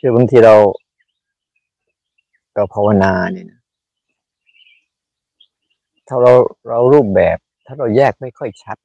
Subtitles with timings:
[0.00, 0.54] คือบางทีเรา
[2.54, 3.60] เราภาวนาเนี่ยนะ
[6.08, 6.32] ถ้าเรา
[6.68, 8.76] เรารูปแบบ ถ้าเราแยกไม่ค่อยชัด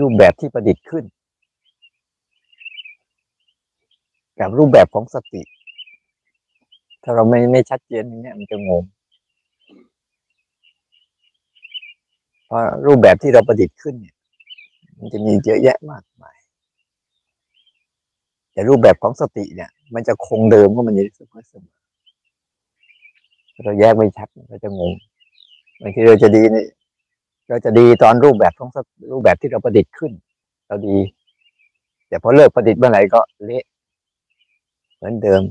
[0.00, 1.04] รูปแบบที่ประดิษฐ์ขึ้น
[4.40, 5.42] กับรูปแบบของสติ
[7.02, 8.84] ถ้าเราไม่ไม่ชัดเจนอย่างเงี้ยมันจะงง
[12.46, 14.16] เพราะรูปแบบที่เราประดิษฐ์ขึ้นเนี่ย
[14.98, 16.36] มันจะมีเยอะแยะมากมาย
[18.52, 21.76] แต่รูปแบบของสติเนี่ย มันจะคงเดิมว่ามันอยู่เสมอเสมอ
[23.64, 24.92] เราแยกไม่ชัดเราจะงง
[25.80, 26.64] บางทีเราจะดีนี่
[27.48, 28.70] เราจะดีตอนรูปแบบของ
[29.12, 30.12] รูปแบบที่เราประดิษฐ์ขึ้น
[30.68, 30.98] เราดี
[32.08, 33.64] แต่พอเลิกประดิษฐ์เมื่อไหร่ก็เละ
[34.96, 35.42] เหมือนเดิม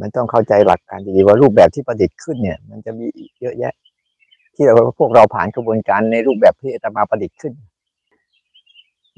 [0.00, 3.06] มันต้องเข้าใจหลักการดีๆว่ารูปแบบที่ประดิษฐ์ขึ้นเนี่ย มันจะมี
[3.40, 3.74] เยอะแยะ
[4.54, 7.52] ที่เราพวกเราผ่านกระบวนการในรูปแบบที่อาตมาประดิษฐ์ขึ้น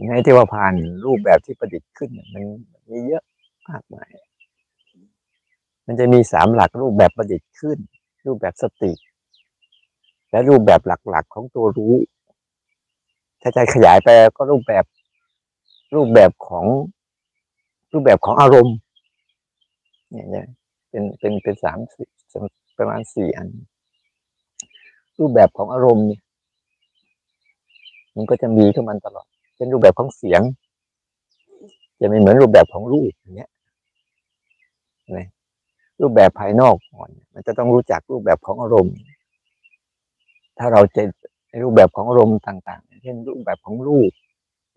[0.06, 2.44] ในที่ว่าผ่านรูปแบบที่ประดิษฐ์ขึ้นมัน
[2.90, 3.24] มีเยอะ
[3.68, 4.10] มากมาย
[5.86, 7.78] มันจะมีสามหลักรูปแบบประดิษฐ์ขึ้น
[8.26, 8.92] รูปแบบสติ
[10.30, 11.94] และรูปแบบหลักๆของตัวรู้
[13.40, 14.84] ถ้าใจขยายไปก็รูปแบบ
[15.94, 16.66] รูปแบบของ
[17.92, 18.76] รูปแบบของอารมณ์
[20.10, 20.46] เนี่ย
[20.90, 21.78] เป็นเป็นเป็นสาม
[22.78, 23.48] ประมาณสี่อัน
[25.18, 26.20] รูปแบบของอารมณ์เนี่ย
[28.16, 29.26] มันก็จะมีขึ้นมันตลอด
[29.58, 30.42] เป็นรูปแบบของเสียง
[32.00, 33.50] จะไม่เหมือนรูปแบบของรูปอย่างเงี้ย
[35.16, 35.28] นะ
[36.00, 38.94] รูปแบบภายนอกก่อนมันจะต้องรู้จักรูปแบบของอารมณ์
[40.58, 41.02] ถ้าเราจะ
[41.62, 44.10] รูปแบบของอารมณ์ต่างๆ เช่นรูปแบบของรูป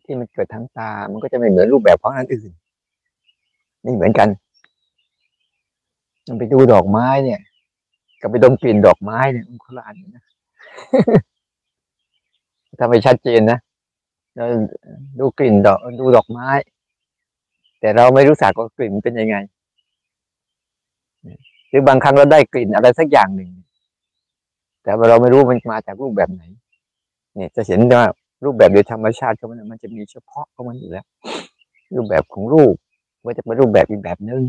[0.03, 2.51] ที่มันเกิดทั้งตา มันก็จะไม่เหมือนรูปแบบของอันอื่น
[3.85, 4.27] นี่เหมือนกัน
[6.27, 7.39] มันไปดูดอกไม้เนี่ย
[8.21, 10.23] กับไปดมกลิ่นดอกไม้เนี่ยมันคนละอันนะ
[12.79, 13.57] ถ้าไม่ชัดเจนนะ
[14.35, 14.45] เรา
[15.19, 16.49] ดูกลิ่นดอกดูดอกไม้
[17.79, 19.35] แต่เราไม่รู้สักว่ากลิ่นเป็นยังไง
[21.69, 23.49] หรือบางครั้งเราได้กลิ่นอะไรสักอย่างหนึ่ง
[24.83, 26.43] แต่เราไม่รู้มันมาจากรูปแบบไหน
[27.35, 28.03] เนี่ยจะเห็นว่า
[28.45, 31.05] รูปแบบโดยธรรมชาติของมันมันจะมีเฉพาะของมันอยู่แล้ว
[31.95, 32.75] รูปแบบของรูป
[33.25, 34.41] ก็จะเป็นรูปแบบอีกแบบหนึ่ง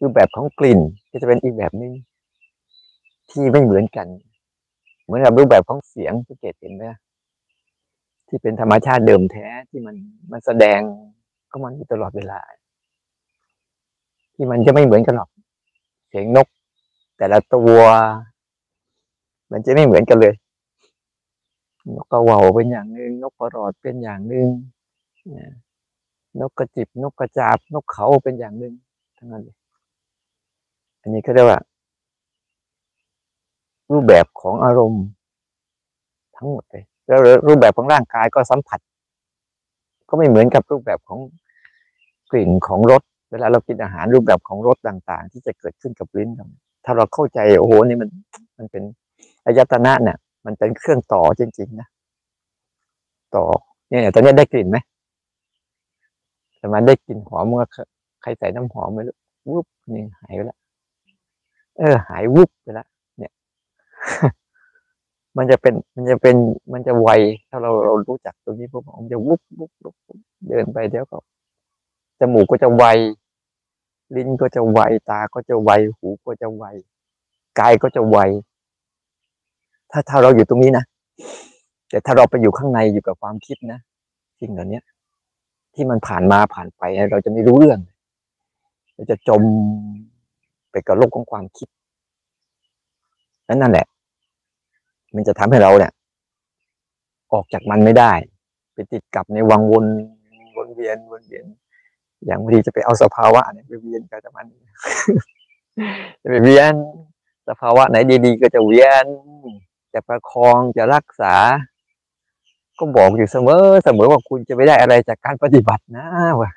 [0.00, 0.80] รูปแบบของกลิ่น
[1.10, 1.92] ก็จะเป็นอีกแบบหนึ่ง
[3.30, 4.06] ที่ไม่เหมือนกัน
[5.04, 6.84] เหมือนกับรูปแบบของเสียงสังเกตเห็นไหม
[8.28, 9.96] ที่เป็นธรรมชาติเดิมแท้ที่มัน
[10.32, 10.80] มันแสดง
[11.50, 12.40] ก็มันอยู่ตลอดเวลา
[14.34, 15.30] ที่มันจะไม่เหมือนกันหรอก
[16.08, 16.48] เสียงนก
[17.16, 17.80] แต่ละตัว
[19.52, 20.34] มันจะไม่เหมือนกันเลย
[21.96, 24.48] นกกระว่าเป็นอย่างหนึ่งนกกระรอดเป็นอย่างหนึ่ง
[26.40, 28.74] นกกระจิบนกกระจาบ นกเขาเป็นอย่างหนึ่ง
[29.16, 29.56] ทั้งนั้นเลย
[31.00, 31.60] อันนี้ก็เรียกว่า
[33.92, 35.04] รูปแบบของอารมณ์
[36.36, 38.80] ทั้งหมดเลย แล้วรูปแบบของร่างกายก็สัมผัส
[40.08, 41.18] ก็ไม่เหมือนกับรูปแบบของ
[42.30, 46.30] กลิ่นของรสเวลาเรากินอาหารรูปแบบของรสต่าง ๆ ที่จะเกิดขึ้นกับลิ้น
[46.84, 48.08] ถ้าเราเข้าใจโอ้โหนี่มัน
[48.58, 48.82] มันเป็น
[49.44, 50.16] อายตนะเนี่ย
[50.46, 51.88] มันเป็นเครื่องต่อจริงๆนะ
[53.34, 53.44] ต่อ
[53.88, 54.78] เนี่ยตอนนี้ได้กลิ่นไหม
[56.58, 57.66] แต่มันได้กลิ่นหอมเมื่อ
[58.22, 59.16] ใครใส่น้ำหอมไปแล้ว
[59.48, 60.58] วุบนี่หายไปแล้ว
[61.78, 62.86] เออ หายวุบไปแล้ว
[63.18, 63.32] เนี่ย
[65.38, 66.36] มันจะเป็นมันจะเป็น
[66.72, 67.08] มันจะไว
[67.50, 69.94] ถ้าเราเรารู้จักตรงนี้ปุ๊บมันจะวุบวุบวุบ
[70.48, 71.18] เดินไปเดี๋ยวก็
[72.20, 72.84] จมูกก็จะไว
[74.16, 74.78] ลิ้นก็จะไว
[75.10, 76.64] ตาก็จะไว หูก็จะไว
[77.58, 78.18] กายก็จะไว
[79.90, 80.84] ถ้าถ้าเราอยู่ตรงนี้นะ
[81.90, 83.80] แต่ถ้าเราไปอยู่ข้างในอยู่กับความคิดนะ
[84.40, 84.80] สิ่งเหล่านี้
[85.74, 86.82] ที่มันผ่านมาผ่านไป
[87.12, 87.78] เราจะไม่รู้เรื่อง
[88.94, 89.42] เราจะจม
[90.70, 91.68] ไปกับโลกของความคิด
[93.48, 93.86] นั่นนั่นแหละ
[95.14, 95.92] มันจะทำให้เราเนี่ย
[97.32, 98.12] ออกจากมันไม่ได้
[98.74, 99.84] ไปติดกับในวังวน
[100.56, 101.44] วนเวียนวนเวียน
[102.26, 104.46] อย่างบางทีจะไปเอาสภาวะเนี่ยไปเวียนกับมัน
[106.22, 106.74] จะไปเวียน
[107.48, 109.06] สภาวะไหนดีๆ ก็จะเวียน
[109.94, 111.34] จะประคองจะรักษา
[112.78, 116.06] ก็บอกอยู่เสมอเสมอว่าคุณจะไม่ได้อะไรจากการปฏิบัตินะ
[116.40, 116.50] ว่า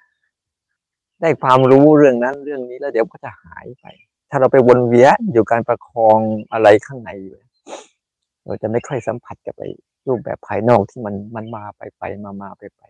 [1.21, 3.85] ได้ความรู้เรื่องนั้นเรื่องนี้แล้วเดี๋ยวก็จะหายไป
[4.29, 6.19] ถ้าเราไปวนเวียนอยู่การประคอง
[6.51, 7.37] อะไรข้างในอยู่
[8.45, 9.61] เราจะไม่ค่อยสัมผัสกับไป
[10.07, 12.81] รูปแบบภายนอกที่มันมันมาไปไปมามาไปไป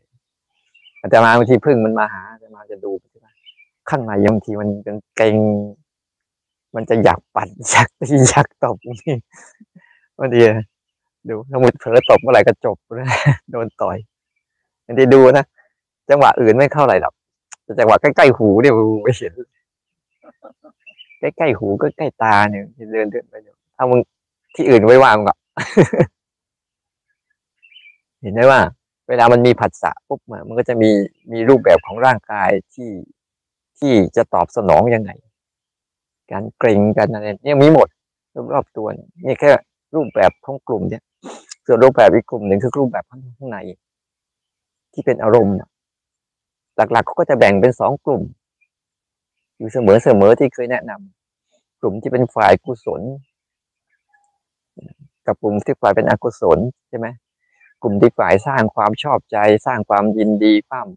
[0.99, 3.27] อาจจะมาบางทีพึ่งมันมาหาอาจะมาจะดูใช่ไหม
[3.89, 5.35] ข้างในบางทีมันเป็นเก่ง
[6.75, 9.15] มันจะอยากปัดอยากตีอยากตบนี่
[10.19, 10.41] บางที
[11.29, 13.07] ดูถ้ามุดเผลอตบเมื่อไหร่ก็จบเลย
[13.51, 13.97] โดนต่อย
[14.85, 15.45] บางทีดูนะ
[16.09, 17.13] จังหวะอื่นไม่เข้าไหร่หรอก
[17.63, 18.73] แต่จังหวะใกล้ๆหูเนี่ย
[19.03, 19.33] ไม่เห็น
[21.19, 22.63] ใกล้ๆหูก็ใกล้ตาเนี่ย
[22.93, 23.99] เดินเดินไปอยู่ถ้ามึง
[24.55, 25.33] ที่อื่นไว้วางก็
[28.21, 28.61] เห็นได้ว่า
[29.09, 30.91] เวลามันมีผัสสะปุ๊บมันก็จะมี
[31.31, 32.91] มีรูปแบบของร่างกายที่
[33.79, 35.11] ที่จะตอบสนองยังไง
[36.31, 37.87] การเกรงกันอะไรเนี่ยมีหมด
[38.53, 38.87] รอบๆตัว
[39.25, 39.49] นี่แค่
[39.95, 41.03] รูปแบบของกลุ่มเนี่ย
[41.65, 43.57] ส่วนรูปแบบอีกกลุ่มหนึ่งคือรูปแบบข้างใน
[44.93, 45.55] ที่เป็นอารมณ์
[46.75, 48.21] หลักๆเขาก็จะแบ่งเป็นสองกลุ่ม
[49.57, 53.01] อยู่เสมอเสมอที่เคยแนะนำกลุ่มที่เป็นฝ่ายกุศล
[55.31, 57.07] กับกลุ่มที่ฝ่ายเป็นอกุศลใช่ไหม
[57.81, 60.87] กลุ่มที่ฝ่ายสร้างความชอบใจ สร้างความยินดีความ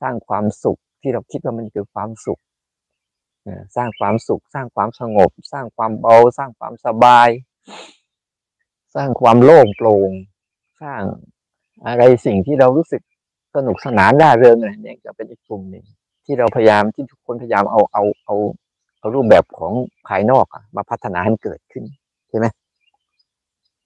[0.00, 2.40] สร้างความสุขที่เราคิดว่ามันคือความสุข
[3.76, 7.28] สร้างความสุข สร้างความสงบ สร้างความเบา สร้างความสบาย
[8.94, 10.10] สร้างความโล่งโปร่ง
[10.82, 11.02] สร้าง
[11.86, 13.02] อะไรสิ่งที่เรารู้สึก
[13.54, 15.84] สนุกสนานร่าเริงอะไรเนี่ยก็เป็นอีกกลุ่มหนึ่ง
[16.24, 18.34] ที่เราพยายามที่ทุกคนพยายามเอาเอาเอา
[18.98, 19.72] เอารูปแบบของ
[20.08, 20.46] ภายนอก
[20.76, 21.84] มาพัฒนาให้เกิดขึ้น
[22.28, 22.46] ใช่ไหม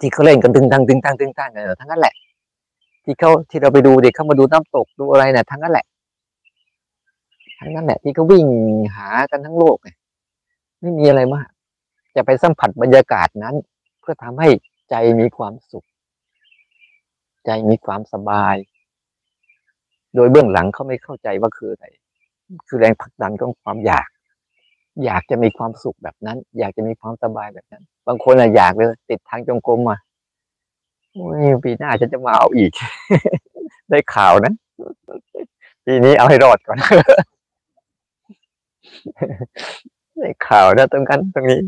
[0.00, 2.14] ที่เขาเล่นกันตึงตังตึงตังตึงตังเนี่ยทั้งนั้นแหละ
[3.04, 5.86] ที่เขาที่เราไปดูเด็กเข้ามาดูน้ำตกดูอะไรเนี่ยทั้งนั้นแหละ
[7.60, 8.46] ทั้งนั้นแหละ ที่เขาวิ่ง
[8.96, 9.76] หากันทั้งโลก
[10.80, 11.48] ไม่มีอะไรมาก
[12.16, 13.54] จะไปสัมผัสบรรยากาศนั้น
[14.00, 14.48] เพื่อทำให้
[14.90, 15.86] ใจมีความสุข
[17.46, 18.56] ใจมีความสบาย
[20.14, 21.86] โดยเบื้องหลังเขาไม่เข้าใจว่าคืออะไร
[22.68, 24.08] คือแรงผลักดันของความอยาก
[25.04, 29.96] อยากจะมีความสุขแบบนั้น อยากจะมีความสบายแบบนั้น บางคนอะอยากเลยติดทางจงกรมอ้
[31.42, 32.72] ยปีหน้าฉันจะมาเอาอีก
[33.90, 34.52] ได้ข่าวนะ
[35.86, 36.78] ปีนี้เอาให้รอดก่อน
[40.20, 41.60] ในข่าวนะตรงนั้นตรงนี้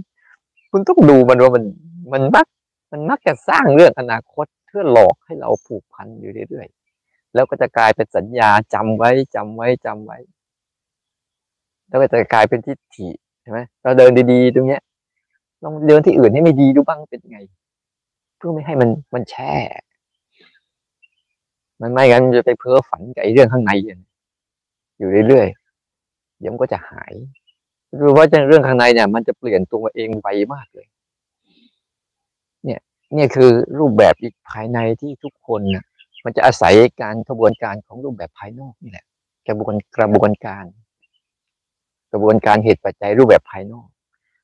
[0.71, 1.65] คุณต้องดูมันว่ามัน
[2.13, 2.47] มันมัก
[2.93, 10.19] มันมักจะสร้างเรื่องอนาคตเพื่อหลอกให้เราผูกพันอยู่เรื่อยๆแล้วก็จะกลายเป็นสัญญาจำไว้จำไว้จำไว้
[11.89, 13.09] แล้วก็จะกลายเป็นทิฏฐิ
[13.43, 14.83] ใช่ไหมเราเดินดีๆ ตรงเนี้ย
[15.65, 17.39] ลองเดินที่อื่นให้ไม่ดีดูบ้างเป็นไง
[18.37, 19.53] เพื่อไม่ให้มันมันแช่
[21.81, 23.73] มันไม่งั้นมันจะไปเพ้อฝันกับไอ้เรื่องข้างใน
[24.99, 27.13] อยู่เรื่อยๆเดี๋ยวมันก็จะหาย
[28.01, 30.87] คือว่าเรื่องข้างในเนี่ย มันจะเปลี่ยนตัวเองไวมากเลย
[32.65, 32.81] เนี่ย
[33.15, 35.85] เนี่ยคือรูปแบบอีกภายในที่ทุกคนนะ
[36.25, 39.07] มันจะอาศัยการกระบวนการของรูปแบบภายนอกนี่แหละ
[39.49, 40.65] กระบวนกระบวนการ
[42.13, 43.89] กระบวนการเหตุปัจจัยรูปแบบภายนอก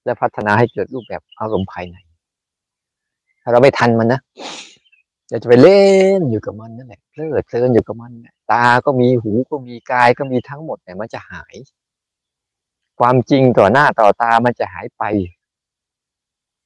[0.09, 1.97] และพัฒนาให้เกิดรูปแบบอารมณ์ภายใน
[3.43, 4.21] ถ้าเราไม่ทันมันนะ
[5.29, 5.83] เราจะไปเล่
[6.19, 8.13] นอยู่กับมันนั่นแหละเพลิดเพลินอยู่กับมัน
[8.53, 11.55] ตาก็มีหูก็มีกายก็มีทั้งหมดแต่มันจะหาย
[12.99, 15.03] ความจริงต่อหน้าต่อตามันจะหายไป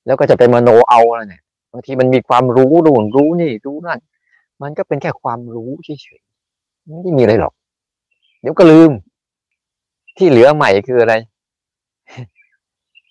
[0.07, 1.43] แล้วก็จะเป็นมโนเอาแล้วเนี่ย
[1.73, 4.01] บางทีมันมีความรู้รู้รู้นี่รู้นั่น
[4.63, 7.55] มันก็เป็นแค่ความรู้เฉยๆไม่ได้มีอะไรหรอก
[8.41, 8.91] เดี๋ยวก็ลืม
[10.17, 11.15] ที่เหลือใหม่คืออะไร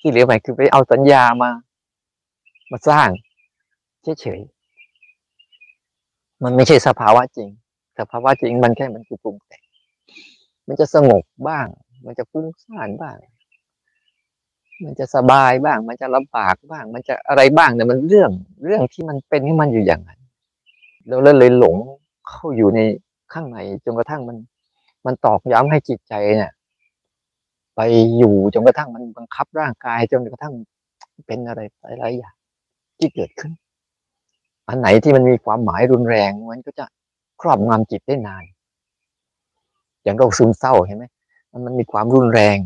[0.02, 1.52] ที่เหลือใหม่คือไปเอาสัญญามา
[2.72, 3.10] มาสร้าง
[4.20, 7.50] เฉยๆมันไม่ใช่สภาวะจริง
[8.00, 9.64] สภาวะจริงมันแค่มันคือปรุงแต่ง
[10.68, 11.68] มันจะสงบบ้าง
[12.06, 13.18] มันจะฟุ้งซ่านบ้าง
[14.84, 18.32] มันจะสบายบ้าง มันจะลำบากบ้าง มันจะอะไรบ้างเนี่ยมันเรื่อง
[18.66, 20.20] เรื่องที่มันเป็นให้มันอยู่อย่างนั้น
[21.08, 21.76] เราเลยหลง
[22.30, 22.80] เข้าอยู่ใน
[23.34, 24.38] ข้างในจนกระทั่งมัน
[25.06, 26.52] มันตอกย้ำให้จิตใจเนี่ย
[27.76, 27.82] ไป
[28.18, 30.54] อยู่จนกระทั่งมันบังคับร่างกายจนกระทั่ง
[31.28, 31.62] เป็นอะไร
[32.00, 32.36] หลายอย่าง
[32.98, 33.52] ที่เกิดขึ้น
[34.68, 36.86] อันไหนที่มันมีความหมายรุนแรงมันก็จะ
[37.42, 38.44] ครอบงำจิตได้นาน
[40.04, 41.06] อย่างโรคซึมเศร้าเห็นไหม
[41.52, 42.58] มันมันมีความรุนแรง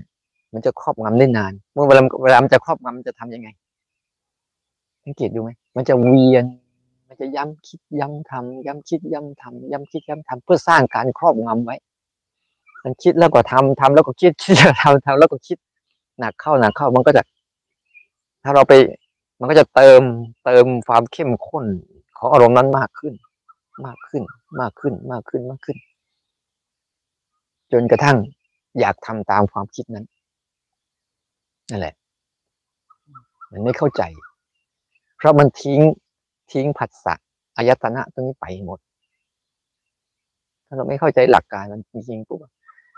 [0.53, 3.50] มันจะครอบงำได้นาน เมื่อเวลาเวลามันจะครอบงำมันจะทํำยังไง
[5.03, 6.46] สังเกตดูไหมมันจะเวียน
[7.08, 11.75] มันจะย้ำคิดย้ำทำย้ำคิดย้ำทำย้ำคิดย้ำทำเพื่อสร้างการครอบงำไว้
[12.88, 15.58] มันคิดแล้วก็ทำทำแล้วก็คิดคิดแล้วทำทำแล้วก็คิด
[16.20, 17.24] หนักเข้าหนักเข้ามันก็จะ
[18.44, 18.74] ถ้าเราไป
[19.39, 20.01] มันก็จะเติม
[20.46, 21.65] เติมความเข้มข้น
[22.18, 23.13] ของอารมณ์นั้นมากขึ้น
[23.86, 24.24] มากขึ้น
[24.60, 25.77] มากขึ้นมากขึ้นมากขึ้น
[27.72, 28.18] จนกระทั่ง
[28.80, 30.06] อยากทำตามความคิดนั้น
[31.70, 31.96] นั่นแหละ
[33.51, 34.04] มันไม่เข้าใจ
[35.18, 35.80] เพราะมันทิ้ง
[36.51, 37.13] ทิ้งผัสสะ
[37.58, 38.80] อายตนะตรงนี้ไปหมด
[40.68, 42.39] ถ้าเราไม่เข้าใจหลักการมันจริงๆปุ๊บ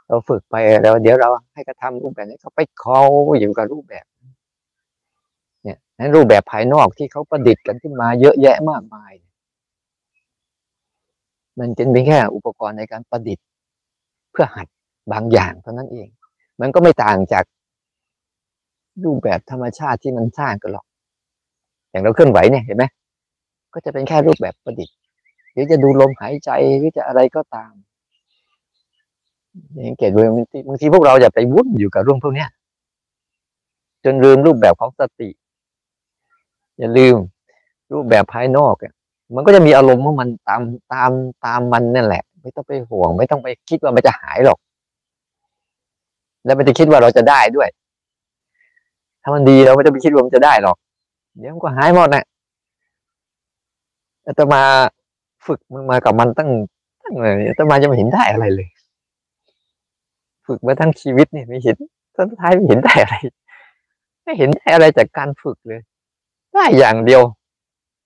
[0.07, 3.01] เราฝึกไปแล้วเดี๋ยวเราให้กระทำรูปแบบนี้เขาไปเขา
[3.39, 4.05] อยู่กับรูปแบบ
[5.63, 9.13] เนี่ยนั้นรูปแบบภายนอกที่เขาประดิษฐ์กันขึ้นมาเยอะแยะมากมาย
[11.59, 13.45] มันเป็นเพียงแค่อุปกรณ์ในการประดิษฐ์
[14.31, 14.67] เพื่อหัด
[15.11, 16.07] บางอย่างเท่านั้นเอง
[16.61, 17.43] มันก็ไม่ต่างจาก
[19.03, 20.85] รูปแบบธรรมชาติที่มันสร้างกันหรอก
[21.89, 22.85] อย่างเราเคลื่อนไหวเนี่ยเห็นไหม
[23.73, 24.95] ก็จะเป็นแค่รูปแบบประดิษฐ์
[25.51, 27.73] หรือจะดูลมหายใจหรือจะอะไรก็ตาม
[29.73, 32.45] อย่างเกตเลยบางทีบางทีพวกเราอย่าไปวุ่นอยู่กับเรื่องพวกนี้
[34.03, 35.29] จนลืมรูปแบบของสติ
[36.79, 37.15] อย่าลืม
[37.93, 38.75] รูปแบบภายนอก
[39.35, 40.61] มันก็จะมีอารมณ์ของมันตาม
[40.93, 41.11] ตาม
[41.45, 44.57] ตามมันนั่นแหละ ไม่ต้องไปห่วง ไม่ต้องไปคิดว่ามันจะหายหรอก
[46.45, 47.69] แล้วไม่ได้คิดว่าเราจะได้ด้วย
[49.23, 50.77] ถ้ามันดีเราไม่ต้องไปคิดว่ามันจะได้หรอก
[51.39, 52.23] เดี๋ยวมันก็หายหมดแหละ
[54.25, 54.61] อาตมา
[55.45, 56.49] ฝึกมันมากับมันตั้ง
[57.03, 58.67] ตั้งเลยอาตมาจะไม่เห็นได้อะไรเลย
[60.47, 61.77] ฝึกมาทั้งชีวิตเนี่ยไม่เห็น
[62.15, 63.15] สุดท้ายไม่เห็นได้อะไร
[64.23, 65.81] ไม่เห็นได้อะไรจากการฝึกเลย
[66.53, 67.21] ได้อย่างเดียว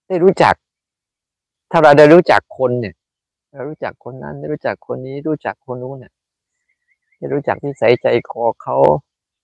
[0.08, 0.56] ได้รู้จัก
[1.72, 2.96] ถ้าเราได้รู้จักคนเนี่ย
[3.52, 6.14] เรารู้จักคนนั้นได้รู้จักคนนี้รู้จักคนนู้นเนี่ย
[7.18, 8.78] ได้รู้จักนิสัยใจคอเขา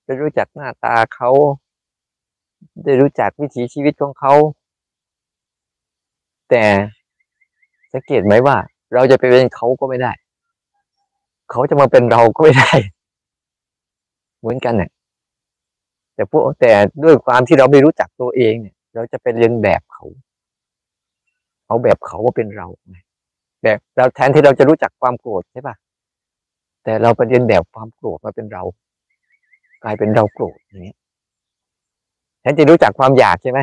[0.06, 1.30] ได้รู้จักหน้าตาเขา
[2.84, 4.34] ได้รู้จักวิถีชีวิตของเขา
[6.50, 6.64] แต่
[7.94, 8.58] สังเกตไหมว่า
[8.94, 10.12] เราจะไปเป็นเขาก็ไม่ได้
[11.52, 12.72] เขาจะมาเป็นเราก็ไม่ได้
[14.40, 14.92] เหมือนกันเนี่ย
[16.16, 16.74] แต่พวกแต่
[17.04, 20.06] ด้วยความที่เราไม่รู้จักตัวเองเนี่ย เราจะเป็นเรียนแบบเขา
[21.68, 22.68] เอาแบบเขาว่าเป็นเรา
[23.64, 25.76] แบบเราแทนที่เราจะรู้จักความโกรธใช่ปะ
[26.84, 28.64] แต่เราไปเรียนแบบความโกรธมาเป็นเรา
[29.84, 30.96] กลายเป็นเราโกรธอย่างนี้
[32.42, 33.60] แทนที่รู้จักความอยากใช่ไหม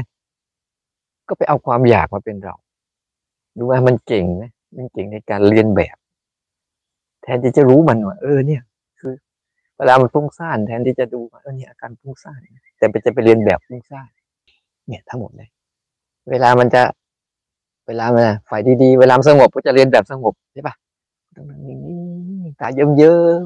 [1.28, 2.54] ก็ไปเอาความอยากมาเป็นเรา
[3.56, 4.44] ดูว่ามันเก่งไหม
[4.76, 5.96] มันเก่งในการเรียนแบบ
[7.24, 8.62] แทนที่จะรู้มันว่าเออเนี่ย
[9.00, 9.14] คือ
[9.78, 12.38] เวลามันฟุ้งซ่านแทนที่จะดูว่าเออเนี่ยอาการฟุ้งซ่าน
[12.78, 14.08] แต่ไปจะไปเรียนแบบฟุ้งซ่าน
[14.88, 15.48] เนี่ยทั้งหมดเลย
[16.30, 16.82] เวลามันจะ
[17.86, 20.74] เวลามันฝ่ายดีๆเวลาสงบก็จะเรียนแบบสงบใช่ปะ
[21.36, 21.76] ต้องนั่งนิ่
[22.60, 23.44] ตาเยิ้ม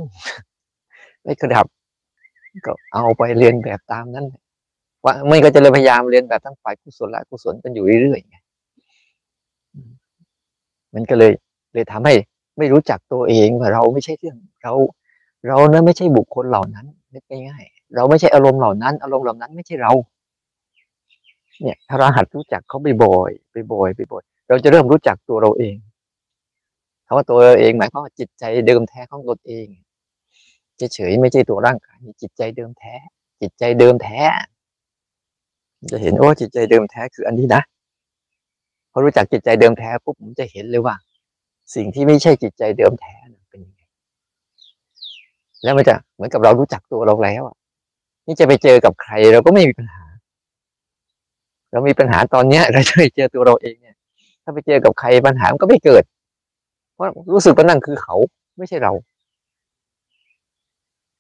[0.59, 1.67] ๆไม่กระดับ
[2.67, 4.27] ก็เอาไปเรียนแบบตามนั้น
[5.05, 11.33] ว่าไม่ก็จะเลยพยายามเรียนแบบทั้งฝ่ายกุศลและกุศลกันอยู่เรื่อยๆมันก็เลย
[11.75, 12.15] เลยทำให้
[12.59, 14.73] ไม่รู้จักตัวเองว่าเราไม่ใช่เรื่องเรา
[15.49, 19.93] เรานะไม่ใช่บุคคลเหล่านั้นนึกง่ายๆเราไม่ใช่อารมณ์เหล่านั้น อารมณ์เหล่านั้นไม่ใช่เรา
[21.63, 25.77] เนี่ยถ้าเราหัดรู้จักเขาบ่อยๆบ่อยๆบ่อยๆเราจะเริ่มรู้จักตัวเราเอง
[27.07, 29.67] คำว่าตัวเราเองหมายความว่าจิตใจเดิมแท้ของตนเอง
[30.95, 32.95] เฉยๆไม่ใช่ตัวร่างกายจิตใจเดิมแท้
[33.41, 34.21] จิตใจเดิมแท้
[35.91, 37.63] จะเห็นโอ้จิตใจเดิมแท้คืออันนี้นะ
[38.93, 40.95] พอรู้จักจิตใจเดิมแท้ปุ๊บผมจะเห็นเลยว่า
[41.75, 43.15] สิ่งที่ไม่ใช่จิตใจเดิมแท้
[43.51, 43.81] เป็นยังไง
[45.63, 47.57] แล้วมันจะเหมือนกับเรารู้จักตัวเราแล้วอะ
[48.27, 50.05] นี่จะไปเจอกับใครเราก็ไม่มีปัญหา
[51.73, 53.97] เรามีปัญหาตอนเนี้ยเราจะไปเจอตัวเราเองเนี่ย
[54.43, 56.05] ถ้าไปเจอกับใครปัญหามันก็ไม่เกิด
[56.95, 58.17] เพราะรู้สึกว่านั่นคือเขา
[58.59, 58.93] ไม่ใช่เรา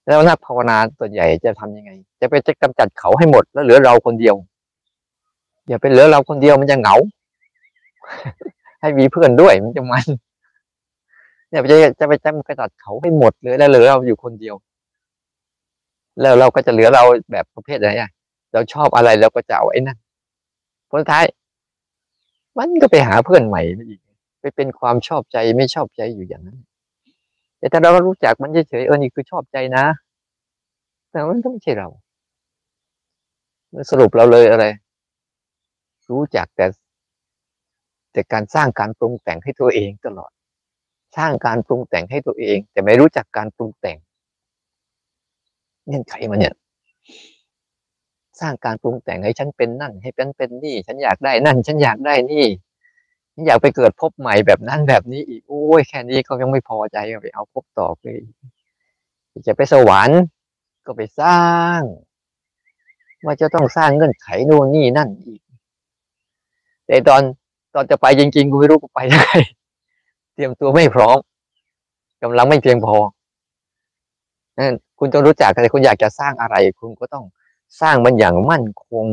[0.06, 1.90] แล้วนักภาวนาส่วนใหญ่จะทํำยังไง
[2.20, 4.34] จะไปจะกำจัดเขาให้หมด แล้วเหลือเราคนเดียว
[5.68, 6.96] อย่าเป็นเหลือเราคนเดียวมันจะเหงา
[8.80, 10.06] ให้มีเพื่อนด้วยมันจะมัน
[11.48, 14.54] เนี่ยจะจะไปจำกระจัดเขาให้หมดเลยแล้วเหลือเราอยู่คนเดียว
[16.20, 17.02] แล้วเราก็จะเหลือเรา
[17.32, 17.92] แบบประเภทอะไร
[18.52, 19.98] เราชอบอะไรเราก็จะเอาไอ้นั่น
[20.90, 21.24] ผลท้าย
[22.58, 24.00] มันก็ไปหาเพื่อนใหม่อีก
[24.40, 26.58] ไปเป็นความชอบใจไม่ชอบใจอยู่อย่างนั้น
[27.58, 29.84] แต่ถ้าเรารู้จักมันเฉยๆเออนี่คือชอบใจนะ
[31.10, 31.88] แต่มันก็ไม่ใช่เรา
[33.90, 34.64] สรุปเราเลยอะไร
[36.10, 36.66] รู้จักแต่
[38.12, 40.30] แต่การสร้างการปรุงแต่งให้ตัวเองตลอด
[41.18, 43.98] สร้างการปรุงแต่งให้ตัวเอง แต่ไม่รู้จักการปรุงแต่ง
[45.86, 46.54] เงื่อนไขมันเนี่ย
[48.40, 52.46] สร้างการปรุงแต่งให้ฉันเป็นนั่น ให้เป็นเป็นนี่ ฉันอยากได้นั่น ฉันอยากได้นี่
[53.34, 58.04] ฉันอยากไปเกิดพบใหม่แบบนั้นแบบนี้อีกโอ้ยแค่นี้ก็ยังไม่พอใจก็ไปเอาพบต่อไป
[59.46, 60.20] จะไปสวรรค์
[60.86, 61.44] ก็ไปสร้า
[61.78, 61.80] ง
[63.24, 65.40] ว่าจะต้องสร้างเงื่อนไขโน่นนี่นั่นอีก
[66.86, 67.22] แต่ตอน
[67.74, 71.18] ตอนจะไปจริงๆกูไม่รู้กูไปยังไงเตรียมตัวไม่พร้อม
[72.22, 72.96] กำลังไม่เพียงพอ
[74.58, 77.24] นั่นคุณต้องรู้จักแต่คุณอยากจะสร้างอะไร คุณก็ต้อง
[77.80, 79.06] สร้างมันอย่างมั่นคง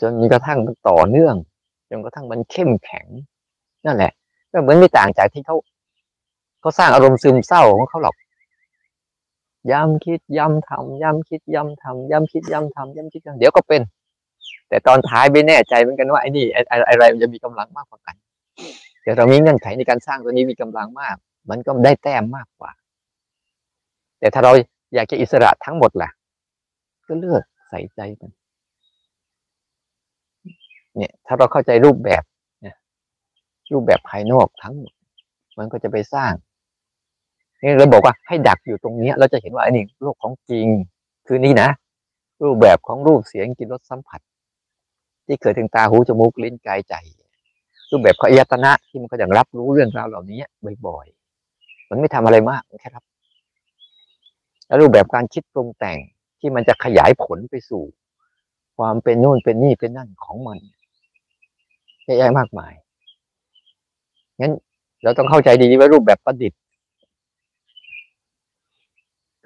[0.00, 1.34] จนมีกระทั่งมันต่อเนื่อง
[1.90, 3.06] จนกระทั่งมันเข้มแข็ง
[3.86, 4.12] นั่นแหละ
[4.52, 5.56] ก็เหมือนไม่ต่างจากที่เขา
[6.60, 8.16] เขาสร้างอารมณ์ซึมเศร้าของเขาหรอก
[9.70, 13.82] ย้ำคิดย้ำทำย้ำคิดย้ำทำย้ำคิดย้ำทำย้ำคิดย้ำเดี๋ยวก็เป็น
[14.68, 16.46] แต่ตอนท้ายไม่แน่ใจเหมือนกันว่าไอ้นี่
[16.88, 18.16] อะไรมันจะมีกำลังมากกว่ากัน
[19.02, 21.16] แต่เรามีเงื่อนไขในการสร้างตัวนี้มีกำลังมาก
[21.50, 22.72] มันก็ได้แต้มมากกว่า
[24.18, 24.52] แต่ถ้าเรา
[24.94, 26.10] อยากจะอิสระทั้งหมดล่ะ
[27.06, 28.32] ก็เลือกใส่ใจมัน
[30.96, 32.22] เนี่ย ถ้าเราเข้าใจรูปแบบ
[32.62, 32.76] เนี่ย
[33.72, 34.92] รูปแบบภายนอกทั้งหมด
[35.58, 36.32] มันก็จะไปสร้าง
[37.62, 40.66] นี่เราบอกว่าให้ดักอยู่ตรงนี้เราจะเห็นว่าไอ้นี่โลกของจริง
[41.26, 41.68] คือนี่นะ
[42.42, 44.20] รูปแบบของรูปเสียงกินรสสัมผัส
[45.26, 46.94] ที่เกิดถึงตาหูจมูกลิ้นกายใจ
[47.92, 50.40] รูปแบบของอายตนะที่มันก็ย่างรับรู้เรื่องราวเหล่านี้
[50.86, 53.04] บ่อยๆ มันไม่ทำอะไรมากแค่รับ
[54.66, 55.98] แล้วรูปแบบการคิดปรุงแต่ง
[56.40, 57.82] ที่มันจะขยายผลไปสู่
[58.76, 62.72] ความเป็นโน่นเป็นนี่เป็นนั่นของมันอะแยะมากมาย
[64.40, 64.52] งั้น
[65.02, 66.60] เราต้องเข้าใจดีๆว่ารูปแบบประดิษฐ์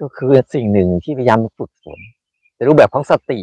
[0.01, 1.99] ก็คือสิ่งหนึ่งที่พยายามฝึกฝน
[2.55, 3.39] แต่รูปแบบของสติ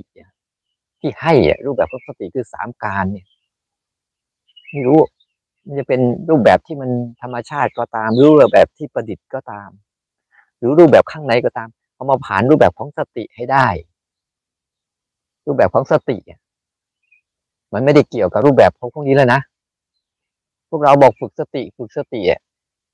[1.01, 3.27] ที่ให้อะรูปแบบของสติคือสามการเนี่ย
[4.75, 5.00] ไม่รู้
[5.66, 6.00] มันจะเป็น
[6.31, 6.90] รูปแบบที่มัน
[7.23, 9.71] ธรรมชาติก็ตาม รูปแบบที่ประดิษฐ์ก็ตาม
[10.59, 13.66] หรือรูปแบบข้างในก็ตาม เอามาผ่านรูปแบบของสติให้ได้
[15.47, 16.16] รูปแบบของสติ
[17.73, 19.40] มันไม่ได้เกี่ยวกับรูปแบบของพวกนี้แล้วนะ
[20.69, 22.21] พวกเราบอกฝึกสติ ฝึกสติ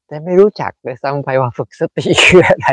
[0.06, 2.68] แต่ไม่รู้จักเลยซ้ำไปว่าฝึกสติคืออะไร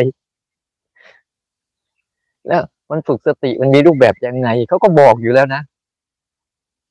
[2.48, 2.62] แล้ว
[2.92, 5.62] มันฝึกสติมันมีรูปแบบยังไงเขาก็บอกอยู่แล้วนะ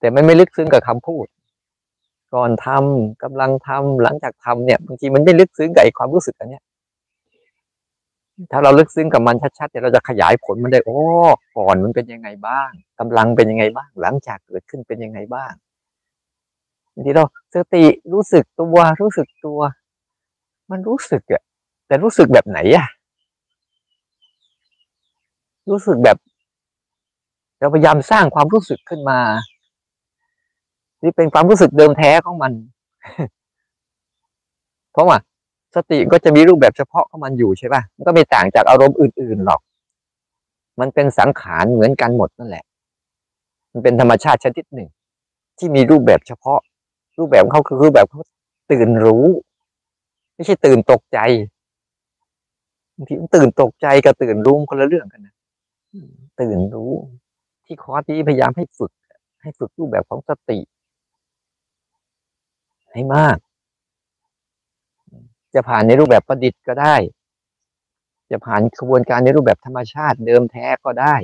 [0.00, 1.26] แต่มันไม่ลึกซึ้งกับคำพูด
[2.35, 6.62] ก่อนทำกำลังทำหลังจากทำเนี่ยบางทีมันไม่ลึกซึ้งกับไอความรู้สึกอันเนี้ย
[8.52, 10.99] ถ้าเราลึกซึ้งกับมันชัดๆเนี่ยเราจะขยายผลมันได้โอ้
[11.56, 15.52] ก่อนมันเป็นยังไงบ้างกำลังเป็นยังไงบ้าง หลังจากเกิดขึ้นเป็นยังไงบ้าง
[16.95, 19.61] บางทีเราสติรู้สึกตัวรู้สึกตัว
[20.71, 21.42] มันรู้สึกอะ
[21.87, 22.87] แต่รู้สึกแบบไหนอะ
[25.71, 26.18] รู้สึกแบบ
[27.59, 29.21] เราพยายามสร้างความรู้สึกขึ้นมา
[31.06, 32.52] ที่เป็นความรู้สึกเดิมแท้ของมัน
[34.92, 35.18] เพราะว่า
[35.75, 39.60] สติก็จะมีรูปแบบเฉพาะของมันอยู่ใช่ป่ะมันก็ไม่ต่างจากอารมณ์อื่นๆหรอก
[40.80, 42.64] มันเป็นสังขารเหมือนกันหมดนั่นแหละ
[43.72, 44.88] มันเป็นธรรมชาติชนิดหนึ่ง
[45.58, 46.60] ที่มีรูปแบบเฉพาะ
[47.18, 48.20] รูปแบบเขาคือรูปแบบเขา
[48.72, 49.25] ตื่นรู้
[50.34, 51.18] ไม่ใช่ตื่นตกใจ
[52.96, 55.34] บางทีตื่นตกใจกับตื่นรู้คนละเรื่องกันนะ
[56.40, 56.92] ตื่นรู้
[57.66, 58.92] ที่คอร์สที่พยายามให้ฝึก
[59.42, 60.58] ให้ฝึกรูปแบบของสติ
[62.97, 63.37] ให้มาก
[65.55, 66.97] จะผ่านในรูปแบบประดิษฐ์ก็ได้
[68.31, 71.17] จะผ่านกระบวนการในรูปแบบธรรมชาติเดิมแท้ก็ได้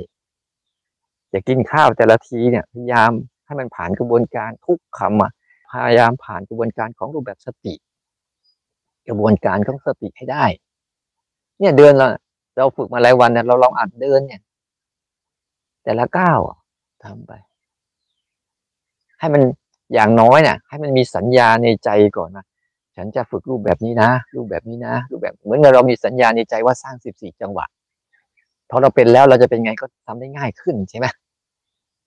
[1.33, 3.11] จะกินข้าวแต่ละทีเนี่ยพยายาม
[3.45, 5.31] ให้มันผ่านกระบวนการทุกคำอะ
[5.71, 7.75] พยายามผ่านกระบวนการของรูปแบบสติ
[9.07, 10.45] กระบวนการของสติให้ได้
[11.59, 12.07] เนี่ยเดินเรา
[12.57, 14.41] เราฝึกมาหลายวันเนี่ยเราลองอัดเดินเนี่ย
[15.83, 16.39] แต่ละก้าว
[17.03, 17.31] ทำไป
[19.19, 19.41] ให้มัน
[19.93, 22.45] อย่างน้อยเนี่ยให้มันมีสัญญาในใจก่อนนะ
[22.95, 27.65] ฉันจะฝึกรูปแบบนี้นะ รูปแบบนี้นะ รูปแบบเหมือนกับเรามีสัญญาในใจว่าสร้างสิบสี่จังหวะ
[28.69, 31.07] พอเราเป็นแล้วเราจะเป็นไงก็ทำได้ง่ายขึ้นใช่ไหม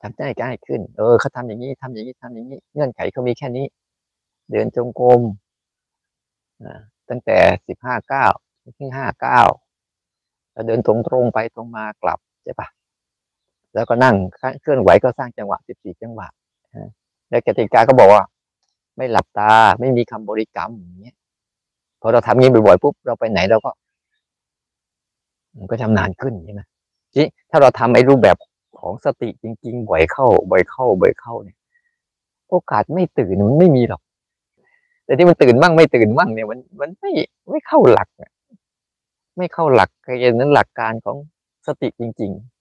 [0.03, 3.67] ทำได้ง่ายขึ้น เออเขาทาอย่างนี้ทำอย่างนี้ทำอย่างนี้ เงื่อนไขเขามีแค่นี้
[4.51, 5.21] เดินจงกรม
[7.09, 8.27] ตั้งแต่สิบห้าเก้า
[8.79, 9.41] ถึงห้าเก้า
[10.53, 12.69] เราเดินตรงตรงไปตรงมากลับใช่ปะ
[13.75, 14.17] แล้วก็นั่ง
[14.61, 16.29] เคลื่อนไหวก็สร้างจังหวะสิบสี่จังหวะ
[17.31, 18.23] แล้วกติกาก็บอกว่า
[18.97, 21.15] ไม่หลับตาไม่มีคำบริกรรมอย่างเงี้ย
[22.01, 23.71] พอเราทำงี้บ่อยๆปุ๊บเราไปไหนเราก็
[25.59, 26.61] มันก็ชำนาญขึ้นใช่ไหม
[27.15, 28.37] ทีถ้าเราทำไอ้รูปแบบ
[28.79, 31.59] ของสติจริง ๆ บ่อยเข้า บ่อยเข้า บ่อยเข้าเนี่ย
[32.51, 34.03] โอกาสไม่ตื่นมันไม่มีหรอก
[35.05, 37.11] แต่ที่มันตื่นมั่งไม่ตื่นมั่งเนี่ยมันมันไม่
[37.51, 38.09] ไม่เข้าหลัก
[39.39, 41.17] ไม่เข้าหลักเกณฑ์นั้นหลักการของ
[41.67, 42.56] สติจริง ๆ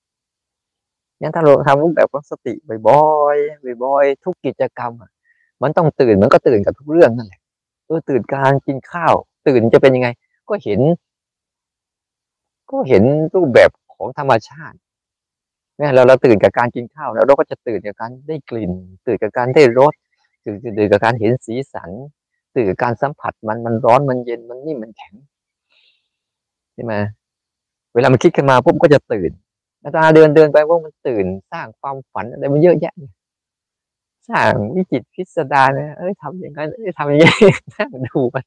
[1.22, 2.54] งั้นถ้าเราทำรูปแบบของสติ
[2.88, 5.12] บ่อยๆบ่อยๆทุกกิจกรรมอะ
[5.64, 7.42] มันต้องตื่นมันก็ตื่นกับทุกเรื่องนั่นแหละ
[7.86, 9.14] เออตื่นการกินข้าว
[9.48, 10.10] ตื่นจะเป็นยังไง
[10.50, 10.82] ก็เห็น
[12.72, 13.04] ก็เห็น
[13.36, 14.78] รูปแบบของธรรมชาติ
[15.78, 18.72] เนี่ยเราเราตื่นกับการกินข้าวแล้วเราก็จะตื่นกับการได้กลิ่น
[19.06, 19.94] ตื่นกับการได้รส
[20.46, 21.92] ตื่นตื่นกับการเห็นสีสัน
[22.56, 25.14] ตื่นกับการสัมผัสมันมันร้อนมันเย็นมันนิ่มมันแข็ง
[26.74, 26.94] ใช่ไหม
[27.94, 29.32] เวลามันคิดขึ้นมาปุ๊บก็จะตื่น
[29.86, 32.94] อาตาเดินเดินไปว่ามันตื่นสร้างความฝันอะไรมันเยอะแยะ
[34.30, 37.32] สร้างวิจิตพิสดารนะเอ้ยทำอย่างนั้นเอ้ยทำอย่างนี้
[37.76, 38.46] นั่งดูมัน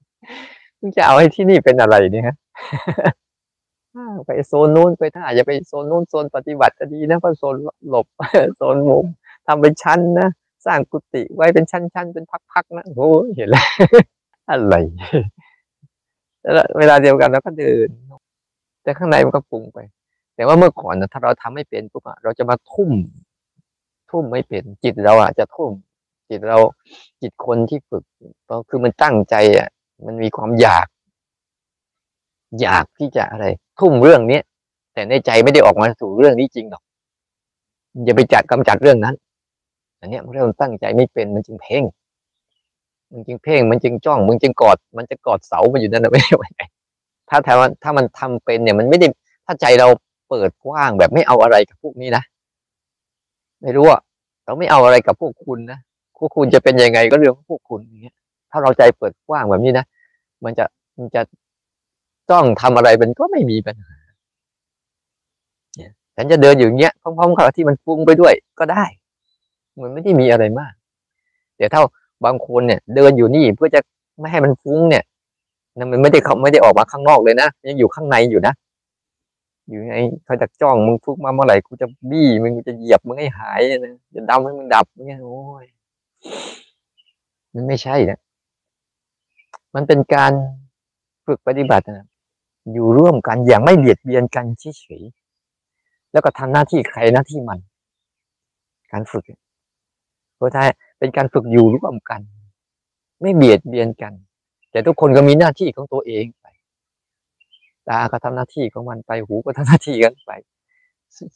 [0.81, 2.37] มันจะเอาให้ที่นี่เป็นอะไรเนี่ยฮะ
[4.27, 7.55] ไปโซนนู้นไปถ้าอาจจะไปโซนนู้นโซนปฏิบัติจะดีนะเพราะโซน
[7.89, 8.07] หลบ
[8.57, 9.07] โซนมุม
[9.47, 10.29] ทำเป็นชั้นนะ
[10.67, 13.67] สร้างกุฏิไว้เป็นชั้นๆเป็นพักๆนะโอ้เห็นแล้ว
[14.51, 14.75] อะไร
[16.55, 17.89] แล้วเวลาเดียวกันเราก็เดิน
[18.83, 19.79] แต่ข้างในมันก็ปรุงไป
[20.39, 22.91] แต่ว่าเมื่อก่อนนะถ้าเราทำไม่เป็นปุ๊บเราจะมาทุ่ม
[24.11, 25.71] ทุ่มไม่เป็นจิตเราอะจะทุ่ม
[26.31, 26.59] จิตเรา
[27.21, 28.05] จิตคนที่ฝึก
[28.49, 29.69] ก็คือมันตั้งใจอะ
[30.07, 30.87] มันมีความอยาก
[32.61, 33.47] อยากที่จะอะไร
[33.81, 34.43] ทุ่มเรื่องเนี้ย
[34.93, 36.83] แต่ในใจไม่ได้ออกมาสู่เรื่องนี้จริงหรอก
[38.05, 39.15] อย่าไปจัดกำจัดเรื่องนั้น
[40.01, 41.85] อันนี้เรื่องตั้งใจไม่เป็นมันจึงเพ่ง
[43.13, 46.31] มันจึงเพ่ง มันจึงจ้อง มันจึงกอด มันจะกอดเสามาอยู่นั่นนะไม่ได้
[47.29, 49.07] ถ้าถ้าถ้ามันทำเป็นเนี่ย มันไม่ได้
[49.47, 49.89] ถ้าใจเรา
[50.29, 52.23] เปิดกว้างแบบไม่เอาอะไรกับพวกนี้นะ
[53.63, 54.01] ไม่รู้อะ
[54.45, 55.79] เราไม่เอาอะไรกับพวกคุณนะ
[56.19, 58.15] พวกคุณจะเป็นยังไงก็เรื่องของพวกคุณอย่างเงี้ย
[58.51, 59.85] ถ้าเราใจเปิดกว้างแบบนี้นะ
[60.45, 60.65] มันจะ
[60.99, 61.23] มันจะ
[62.31, 63.97] ต้องทำอะไรมันก็ไม่มีปัญหา
[65.77, 68.85] เนี่ยฉันจะเดินอยู่เงี้ยพร้อมๆกับที่มันฟุ้งไปด้วยก็ได้
[69.83, 70.73] มันไม่ได้มีอะไรมาก
[71.57, 71.81] เดี๋ยวถ้า
[72.25, 73.81] บางคนเนี่ย เดินอยู่นี่เพื่อจะ
[74.21, 75.05] ไม่ให้มันฟุ้งเนี่ย
[75.93, 78.55] มันไม่ได้เขาไม่ได้ออกมาข้างนอกเลยนะยังอยู่ข้างในอยู่นะ
[79.69, 85.65] อยู่ไงเขาจะจ้องมึงฟุ้งมาเมื่อไหร่กูจะบี้มึงกูจะเหยียบมึงให้หายนะจะดำให้มึงดับเนี่ยโอ้ย
[87.55, 88.19] มันไม่ใช่นะ
[89.75, 90.33] มันเป็นการ
[91.27, 92.07] ฝึกปฏิบัตินะ
[92.73, 97.59] อยู่ร่วมกันอย่างไม่เบียดเบียนกันเฉยๆแล้วก็ทำหน้าที่ใครหน้าที่มัน
[98.93, 99.25] การฝึก
[100.37, 102.21] เพราะท้ายเป็นการฝึกอยู่ร่วมกัน
[103.21, 104.13] ไม่เบียดเบียนกัน
[104.71, 106.47] แต่ทุกคนก็มีหน้าที่ของตัวเองไป
[107.91, 110.33] ตาก็ทำหน้าที่ของมันไปหูก็ทำหน้าที่กันไป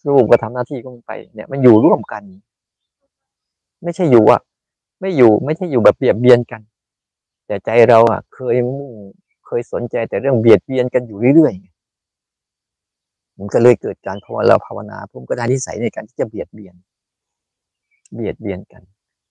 [0.08, 2.22] รูปก็ทำหน้าที่ของมันไป เนี่ยมันอยู่ร่วมกัน
[3.84, 4.40] ไม่ใช่อยู่อะ
[5.00, 6.60] ไม่อยู่ไม่ใช่อยู่แบบเบียดเบียนกัน
[7.46, 8.92] แต่ใจเราอะ เคยมุ่ง
[9.46, 16.74] เคยสนใจแต่เรื่องเบียดเบียนกันอยู่เรื่อยๆมันก็เลยเกิดการพอเราภาวนาผมก็ได้นิสัยในการที่จะเบียดเบียน
[18.14, 18.82] เบียดเบียนกัน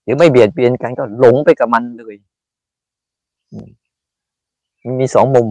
[0.03, 2.15] หรือไม่เบียดเบียนกันก็หลงไปกับมันเลย
[4.83, 5.47] มันมีสองมุม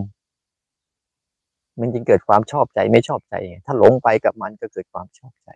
[1.78, 3.34] มันจึงเกิดความชอบใจไม่ชอบใจ
[3.66, 5.50] ถ้าหลงไปกับมันก็เกิดความชอบใจ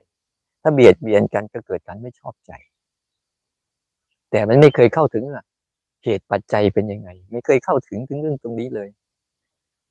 [0.62, 2.52] ถ้าเบียดเบียนกันก็เกิดการไม่ชอบใจ
[4.30, 5.44] แต่มันไม่เคยเข้าถึงอะ
[6.04, 8.88] เหตุปัจจัยเป็นยังไง ไม่เคยเข้าถึงถึงเรื่องตรงนี้เลย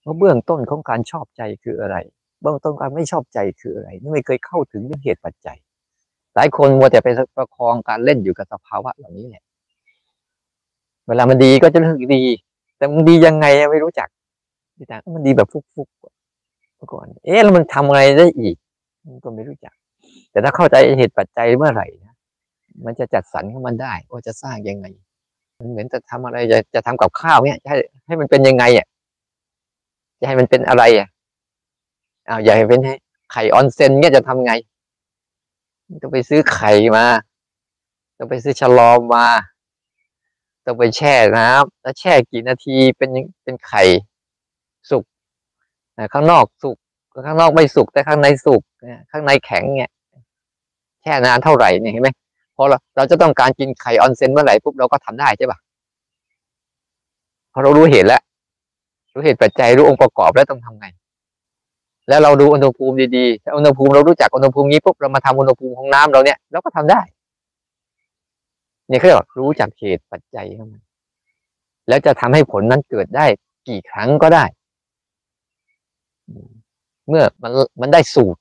[0.05, 1.97] ว่าเบื้องต้นของการชอบใจคืออะไร
[2.41, 5.57] เบื้องต้นการไม่ชอบใจคืออะไรนี่ไม่เคยเข้าถึงเรื่องเหตุปัจจัย
[6.35, 7.07] หลายคนมัวแต่ไป
[7.37, 9.43] ประคองการเล่นอยู่กับสภาวะเหล่านี้แหละ
[11.07, 12.23] เวลามันดีก็จะรู้สึกดี
[12.77, 14.09] แต่มันดียังไงไม่รู้จัก
[14.87, 16.12] แต่มันดีแบบฟุกๆ
[16.83, 18.55] มื่อก่อน เอ๊ะแล้วมันทำอะไรได้อีก
[19.07, 19.73] มันก็ไม่รู้จัก
[20.31, 22.13] แต่ถ้าเข้าใจเหตุปัจจัยเมื่อไหร่นะ
[22.85, 24.85] มันจะจัดสรรของมันได้ว่าจะสร้างยังไง
[25.59, 27.75] มันเหมือนจะทำอะไรจะจะทำกับข้าวเนี่ยให้
[28.07, 28.87] ให้มันเป็นยังไงอะ
[30.19, 31.07] จะให้มันเป็นอะไรอะ
[32.29, 32.95] อ้าวอยากให้เป็นให้
[33.31, 34.53] ไข่ออนเซนเนี่ยจะทำไง
[36.01, 37.05] ต้องไปซื้อไข่มา
[38.17, 39.27] ต้องไปซื้อฉลอมมา
[40.65, 43.09] ต้องไปแช่น้ำแล้วแช่กี่นาทีเป็น
[43.43, 43.83] เป็นไข่
[44.89, 45.03] สุก
[46.13, 46.77] ข้างนอกสุก
[47.25, 48.61] ข้างนอกไม่สุกแต่ข้างในสุก
[49.11, 49.89] ข้างในแข็งเนี่ย
[51.01, 52.09] แช่นานเท่าไหร่เนี่ยเห็นไหม
[52.55, 55.59] พอเราเราจะต้องการกินไข่ออนเซนเมื่อไหร่ปุ๊บเราก็ทำได้ใช่ปะ
[57.53, 58.21] พอเรารู้เหตุแล้ว
[59.13, 60.87] รู้เหตุปัจจัยรู้องค์ประกอบแล้วต้องทำไง
[62.09, 67.01] แล้วเราดูอุณหภูมิดีๆถ้าอุณหภูมิเรารู้จักอุณหภูมินี้ปุ๊บเรามาทำอุณหภูมิของน้ำเราเนี่ยเราก็ทำได้
[68.87, 70.81] เนี่ยเขาเรียกว่ารู้จักเหตุปัจจัยของมัน
[71.87, 73.25] แล้วจะทำให้ผลนั้นเกิดได้
[73.67, 74.45] กี่ครั้งก็ได้
[77.09, 78.39] เมื่อมันมันได้สูตร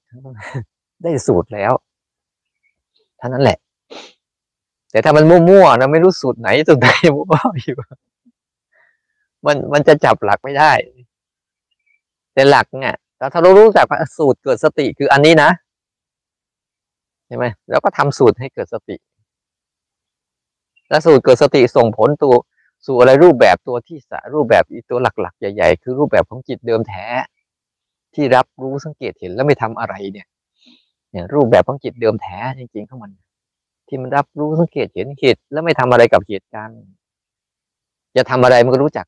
[1.04, 1.72] ได้สูตรแล้ว
[3.18, 3.58] เท่านั้นแหละ
[4.90, 7.26] แต่ถ้ามันมั่วๆนะไม่รู้สูตรไหนสูตรไหนมั่ว
[7.62, 7.76] อยู่
[9.46, 10.72] มันมันจะจับหลักไม่ได้
[12.34, 12.94] แต่หลักเนี่ย
[13.32, 15.50] ถ้าเรารู้จักว่าสูตรเกิดสติคืออันนี้นะ
[17.26, 18.96] ใช่ไหมแล้วก็ทำสูตรให้เกิดสติ
[20.88, 22.34] และสูตรเกิดสติส่งผลตัว
[22.86, 27.06] สู่อะไรรูปแบบตัวที่สรูปแบบอีตัวหลัก ๆ ใหญ่ ๆ คือรูปแบบของจิตเดิมแท้
[28.14, 30.26] ที่รับรู้สังเกตเห็นแล้วไม่ทำอะไรเนี่ย
[31.10, 33.12] เนี่ยรูปแบบของจิตเดิมแท้จริงๆของมัน
[33.88, 36.76] ที่มันรับรู้สังเกตเห็นเหตุแล้วไม่ทำอะไรกับเหตุการณ์
[38.16, 39.06] จะทำอะไรมันก็รู้จัก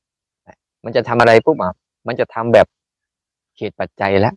[0.85, 1.75] มันจะทำอะไรปุ๊บอะ
[2.07, 2.67] มันจะทำแบบ
[3.59, 4.35] เหตุปัจจัยแล้ว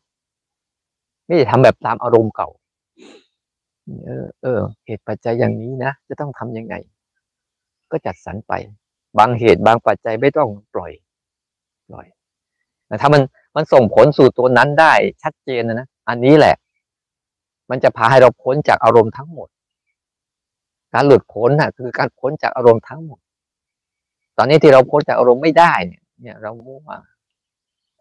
[1.26, 2.50] ไม่ได้ทำแบบตามอารมณ์เก่า
[4.06, 6.76] เออ เออ เหตุปัจจัยอย่างนี้นะ จะต้องทํำยังไง
[7.92, 8.54] ก็จัดสรรไป
[9.20, 10.92] บางเหตุบางปัจจัยไม่ต้องปล่อย
[11.90, 12.08] ปล่อย
[12.88, 13.22] แต่ถ้ามัน
[13.58, 14.94] มันส่งผลสู่ตัวนั้นได้
[15.24, 16.56] ชัดเจนนะนะอันนี้แหละ
[17.70, 19.48] มันจะพาให้เราพ้นจากอารมณ์ทั้งหมด
[20.94, 23.20] การหลุดพ้นน่ะ คือการพ้นจากอารมณ์ทั้งหมด
[24.38, 26.90] ตอนนี้ที่เราพ้นจากอารมณ์ไม่ได้เนี่ย เนี่ย เรามั่ว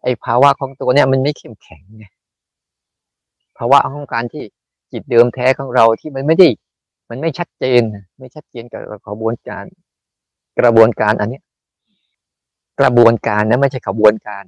[0.01, 2.05] ไอ้ภาวะของตัวเนี่ยมันไม่เข้มแข็งไง
[3.57, 4.43] ภาวะของการที่
[4.91, 6.47] จิตเดิมแท้ของเราที่มันไม่ได้
[7.09, 7.81] มันไม่ชัดเจน
[8.19, 9.65] ไม่ชัดเจนกับกระบวนการ
[10.59, 11.41] กระบวนการอันนี้
[12.79, 14.43] กระบวนการนะไม่ใช่ขบวนการ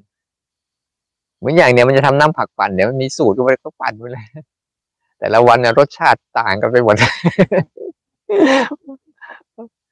[1.39, 4.25] เหมือนอย่างเนี้ยมันจะทำน้ำผักปั่นเดี๋ยวมันมีสูตรก็ไปก็ปั่นไปเลย
[5.19, 6.95] แต่ละวันเนี่ยรสชาติต่างกันไปหมด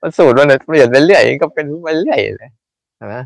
[0.01, 2.49] มันสูตรมันเปลี่ยนไปเรื่อยก็เป็นไปเรื่อยเลย
[3.13, 3.23] นะ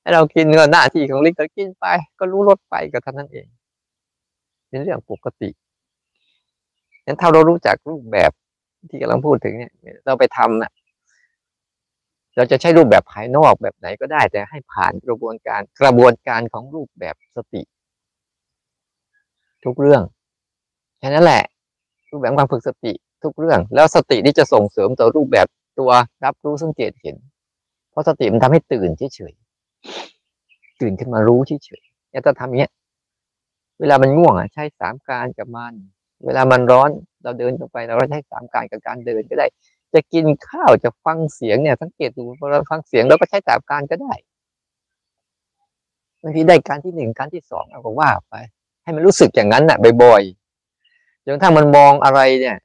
[0.00, 1.86] ให้เรากินก็หน้าที่ของลิ้นก็กินไป
[2.18, 3.46] ก็รู้รสไปก็เท่านั้นเอง
[4.68, 5.50] เป็นเรื่องปกติ
[7.04, 8.30] งั้นถ้าเรารู้จักรูปแบบ
[8.90, 9.72] ที่กำลังพูดถึงเนี่ย
[10.06, 10.70] เราไปทำน่ะ
[12.40, 17.62] เราจะใช้รูปแบบภายนอกแบบไหนก็ได้ แต่ให้ผ่านกระบวนการกระบวนการของรูปแบบสติ
[19.64, 20.02] ทุกเรื่อง
[20.98, 21.42] แค่นั้นแหละ
[22.10, 25.46] รูปแบบความฝึกสติทุกเรื่อง แล้วสตินี่จะส่งเสริมต่อรูปแบบ
[25.78, 25.90] ตัว
[26.24, 27.16] รับรู้สังเกตเห็น
[27.90, 32.70] เพราะสติมันทำให้ตื่นเฉยๆตื่นขึ้นมารู้เฉยๆเนี่ยถ้าทำเนี้ย
[33.80, 35.74] เวลามันง่วงอะใช้สามการกับมัน
[36.26, 36.90] เวลามันร้อน
[37.22, 39.46] เราเดินลงไปเราใช้สามการกับการเดินก็ได้
[39.94, 44.14] จะกินข้าวจะฟังเสียงเนี่ย สังเกตดูเวลาฟังเสียงเราก็ใช้ตามการก็ได้
[46.22, 48.34] บางทีได้การที่หนึ่งการที่สองเราก็ว่าไป
[48.82, 52.56] ให้มันรู้สึกอย่างนั้นน่ะบ่อยๆจนถ้ามันมองอะไรเนี่ย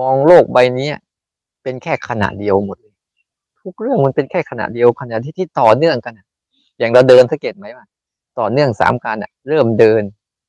[0.00, 0.90] มองโลกใบนี้
[1.62, 2.94] เป็นแค่ขณะเดียวหมดเลย
[3.62, 6.14] ทุกเรื่องมันเป็นแค่ขณะเดียวขณะที่ที่ต่อเนื่องกัน
[6.78, 7.86] อย่างเราเดินสังเกตไหมว่า
[8.38, 10.02] ต่อเนื่องสามการอะ เริ่มเดิน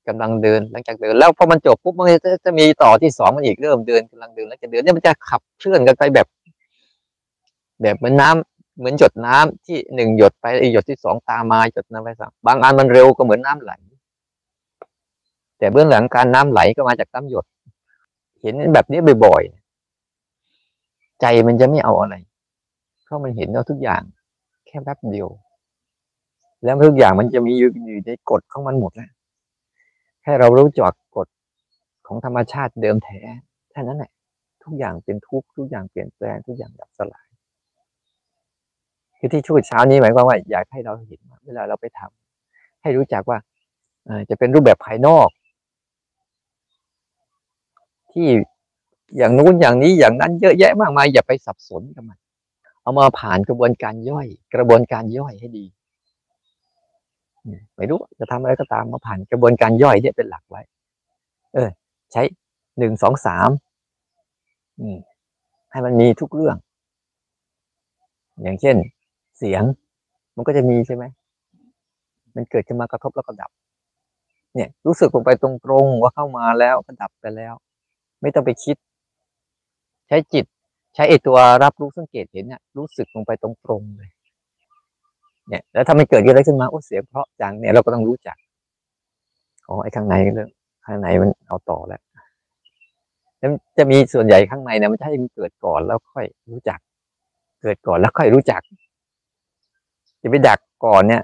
[0.08, 6.28] กำลังเดินหลังจากเดิน แล้วพอมันจบปุ๊บมันจะจะมีต่อที่สองมันอีกเริ่มเดินกำลังเดินแล้วจะเดินเนี่ยมันจะขับเคลื่อนกันไปแบบ
[7.82, 13.74] แบบเหมือนน้ำเหมือนหยดน้ำที่หนึ่งหยดไปอีกหยดที่สองตามมาหยดน้ำไปสามบางอันมันเร็วก็เหมือนน้าไหล
[15.58, 17.46] แต่เบื้องหลังการน้ำไหลก็มาจากน้ำหยด
[18.42, 22.16] เห็นแบบนี้บ่อยๆใจมันจะไม่เอาอะไร
[23.04, 24.02] เพราะมันเห็นเราทุกอย่าง
[24.68, 25.28] แค่แป๊บเดียว
[26.64, 27.70] แล้วทุกอย่างมันจะมีอยู่
[28.08, 29.10] ในกฎของมันหมดแล้ว
[30.30, 31.28] ค่เรารู้จักกฎ
[32.08, 33.20] ของธรรมชาติเดิมแท้
[33.72, 34.12] แค่นั้นแหละ
[34.64, 37.28] ทุกอย่างเป็นทุกทุกอย่างเปลี่ยนแปลงทุกอย่างดับสลาย
[39.18, 43.38] คือที่ช่วเช้านี้หมายความว่าอยากให้เราเห็นเวลาเราไปทำให้รู้จักว่า
[44.30, 45.30] จะเป็นรูปแบบภายนอก
[48.12, 48.28] ที่
[49.18, 52.18] อย่างนู้นอย่างนี้อย่างนั้นเยอะแยะมากมายอย่าไปสับสนกับมัน
[52.82, 55.66] เอามาผ่านกระบวนการย่อย กระบวนการย่อยให้ดี
[57.78, 60.62] ไม่รู้จะทำอะไรก็ตามมาผ่านกระบวนการย่อยเนี่ยเป็นหลักไว้
[61.54, 61.70] เออ
[62.12, 62.22] ใช้
[62.78, 63.50] หนึ่งสองสาม
[65.72, 66.56] ให้มันมีทุกเรื่อง
[68.42, 68.76] อย่างเช่น
[69.38, 69.64] เสียง
[70.36, 71.04] มันก็จะมีใช่ไหม
[72.36, 73.52] มันเกิดขึ้นมากระทบแล้วก็ดับ
[74.56, 77.54] เนี่ย รู้สึกลงไปตรงๆว่าเข้ามาแล้วก็ดับไปแล้ว
[78.22, 78.78] ไม่ต้องไปคิด
[80.08, 80.46] ใช้จิต
[80.96, 84.10] ใช้ไอตัวรับรู้สังเกตเห็นเนี่ยรู้สึกลงไปตรงๆเลย
[85.50, 88.38] เนี่ย แล้วถ้ามันเกิดอะไรขึ้นมาโอ้เสียเพราะจังเนี่ยเราก็ต้องรู้จัก
[89.68, 90.50] อ๋อไอ้ข้างในเรื่อง
[90.86, 92.02] ข้างในมันเอาต่อแล้ว
[93.40, 96.80] แล้วจะมีส่วนใหญ่ข้างในเนี่ยมันจะให้มันเกิดก่อนแล้วค่อยรู้จัก
[97.62, 98.62] เกิดก่อนแล้วค่อยรู้จัก
[100.22, 101.24] จะไปดักก่อนเนี่ย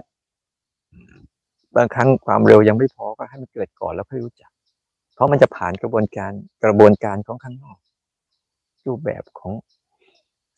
[1.76, 4.52] บางครั้งความเร็วยังไม่พอก็ให้มันเกิดก่อนแล้วค่อยรู้จัก
[5.14, 6.32] เพราะมันจะผ่านกระบวนการ
[6.64, 7.78] กระบวนการของข้างนอก
[8.88, 9.54] รูปแบบของ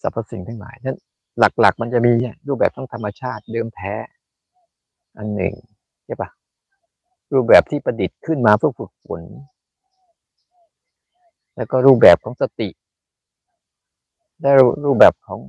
[0.02, 0.98] สรรพสิ่งทั้งหลายนั้น
[1.40, 2.14] หลักๆ มันจะมี
[2.48, 3.94] รูปแบบทั้งธรรมชาติเดิมแท้
[5.18, 5.54] อันหนึ่ง
[6.06, 6.30] ใช่ปะ
[7.34, 9.22] รูปแบบที่ประดิษฐ์ขึ้นมาเพื่อฝึกฝน
[11.56, 12.70] แล้วก็รูปแบบของสติ
[14.42, 14.52] และ
[14.84, 15.40] รูปแบบของ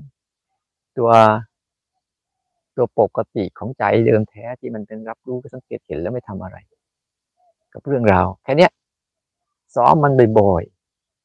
[0.98, 1.10] ตัว
[2.76, 6.56] ตัวปกติของใจเดิมแท้ที่มันเป็นรับรู้สังเกตเห็นแล้วไม่ทำอะไร
[7.72, 8.68] กับเรื่องราวแค่นี้
[9.74, 10.64] ซ้อมมันบ่อย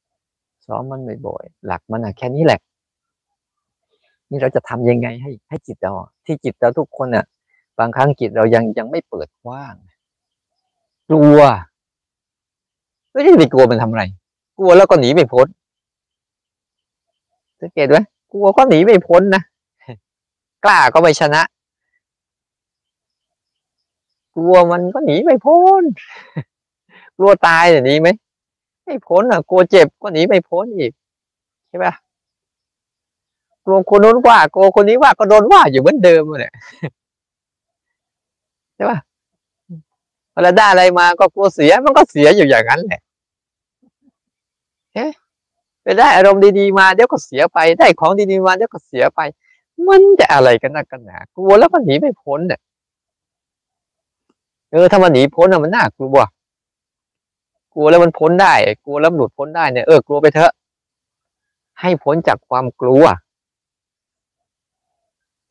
[0.02, 2.60] ๆซ้อมมันบ่อยๆหลักมันอะแค่นี้แหละ
[4.32, 5.92] นี่เราจะทำยังไงให้ให้จิตเรา
[6.26, 7.24] ที่จิตเราทุกคนเนี่ย
[7.78, 9.74] บางครั้งจิตเรายังยังไม่เปิดกว้าง
[11.08, 11.38] กลัว
[13.12, 14.04] ไม่ได้ไปกลัวมันทำอะไร
[14.58, 15.46] กลัวแล้วก็หนีไม่พ้น
[17.60, 17.98] สังเกตไหม
[18.32, 19.42] กลัวก็หนีไม่พ้นนะ
[20.64, 21.42] กล้าก็ไม่ชนะ
[24.36, 25.82] กลัวมันก็หนีไม่พ้น
[27.16, 28.08] กลัวตายเนี่ยหนีไหม
[28.84, 30.92] ไม่พ้นอะ กลัวเจ็บก็หนีไม่พ้นอีก
[31.68, 31.92] ใช่ปะ
[33.64, 36.52] กลัวคนนู้นว่ากลัวคนนี้ว่าก็โดนว่าอยู่เหมือนเดิมเลย
[38.74, 38.98] ใช่ปะ
[40.32, 43.00] เวลาได้อะไรมาก็กลัวเสียมันก็เสียอยู่อย่างนั้นแหละ
[44.94, 45.06] เฮ้
[45.82, 49.20] ไปได้อารมณ์ดีๆมาเดี๋ยวก็เสียไป ได้ของดีๆมาเดี๋ยวก็เสียไป
[49.88, 52.60] มันจะอะไรกันนักกันหนากลัวแล้วมันหนีไม่พ้นเนี่ย
[54.72, 56.18] เออถ้ามันหนีพ้นอะมันน่ากลัว
[57.74, 60.52] กลัวแล้วมันพ้นได้ กลัวแล้วหลุดพ้นได้เนี่ยเออกลัวไปเถอะ
[61.80, 63.04] ให้พ้นจากความกลัว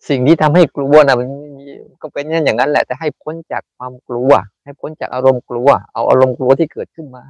[0.09, 1.29] สิ่งที่ทำให้กลัวนะมัน
[2.01, 4.31] ก็เป็นอย่างนั้นแหละแต่ให้พ้นจากความกลัว
[4.63, 7.23] ให้พ้นจากอารมณ์กลัว เอาอารมณ์กลัวที่เกิดขึ้นมา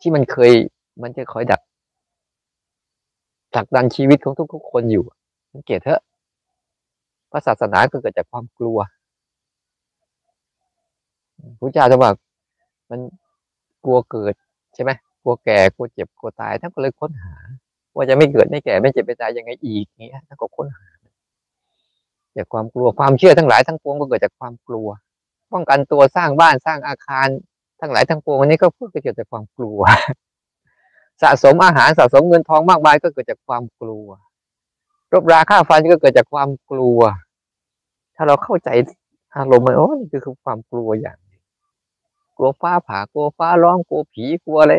[0.00, 0.52] ที่มันเคย
[1.02, 1.60] มันจะคอยดัก
[3.52, 5.04] ผลักดันชีวิตของทุกๆคนอยู่
[5.52, 6.00] สังเกตเถอะ
[7.30, 8.78] พระศาสนาก็เกิดจากความกลัว
[11.58, 12.14] พระเจ้าจะบอก
[12.90, 13.00] มัน
[13.84, 14.34] กลัวเกิด
[14.74, 14.90] ใช่ไหม
[15.22, 17.34] กลัวแก่กลัวเจ็บกลัวตายท่านก็เลยค้นหา
[17.96, 20.86] ว่าจะไม่เกิดไม่แก่ไม่เจ็บไม่ตายยังไงอีกเนี้ถ้าก็ค้นหา
[22.36, 24.88] จากความกลัวความเชื่อทั้งหลายทั้งปวงก็เกิดจากความกลัว
[25.52, 27.26] ป้องกันตัวสร้างบ้านสร้างอาคาร
[27.80, 29.80] ทั้งหลายทั้งปวงอันนี้ก็เพื่อเกิดจากความกลัว
[31.22, 34.06] สะสมอาหารสะสมเงินทองมากมายก็เกิดจากความกลัว
[35.12, 37.00] รบราค่าฟันก็เกิดจากความกลัว
[38.16, 38.68] ถ้าเราเข้าใจ
[39.36, 41.18] อารมณ์มันโอ้นี่คือความกลัวอย่าง
[42.36, 44.74] กลัวฟ้าผ่ากลัวฟ้าร้องกลัวผีกลัวอะไร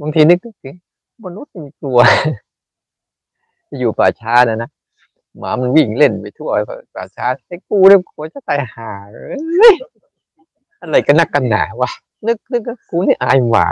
[0.00, 0.76] บางทีนึกถึง
[1.24, 1.98] มนุษย์มีกลัว
[3.78, 4.70] อยู่ป่าช้านะนะ
[5.38, 6.50] หมามันวิ่งเล่นไปทั่ว
[6.94, 9.36] ป่าช้าไอ้กูเนี่ยกลัวจะตายหาเลย
[10.80, 11.90] อะไรกันนักกันหนาวะ
[12.26, 13.66] นึกนึกกูนี่อายหมา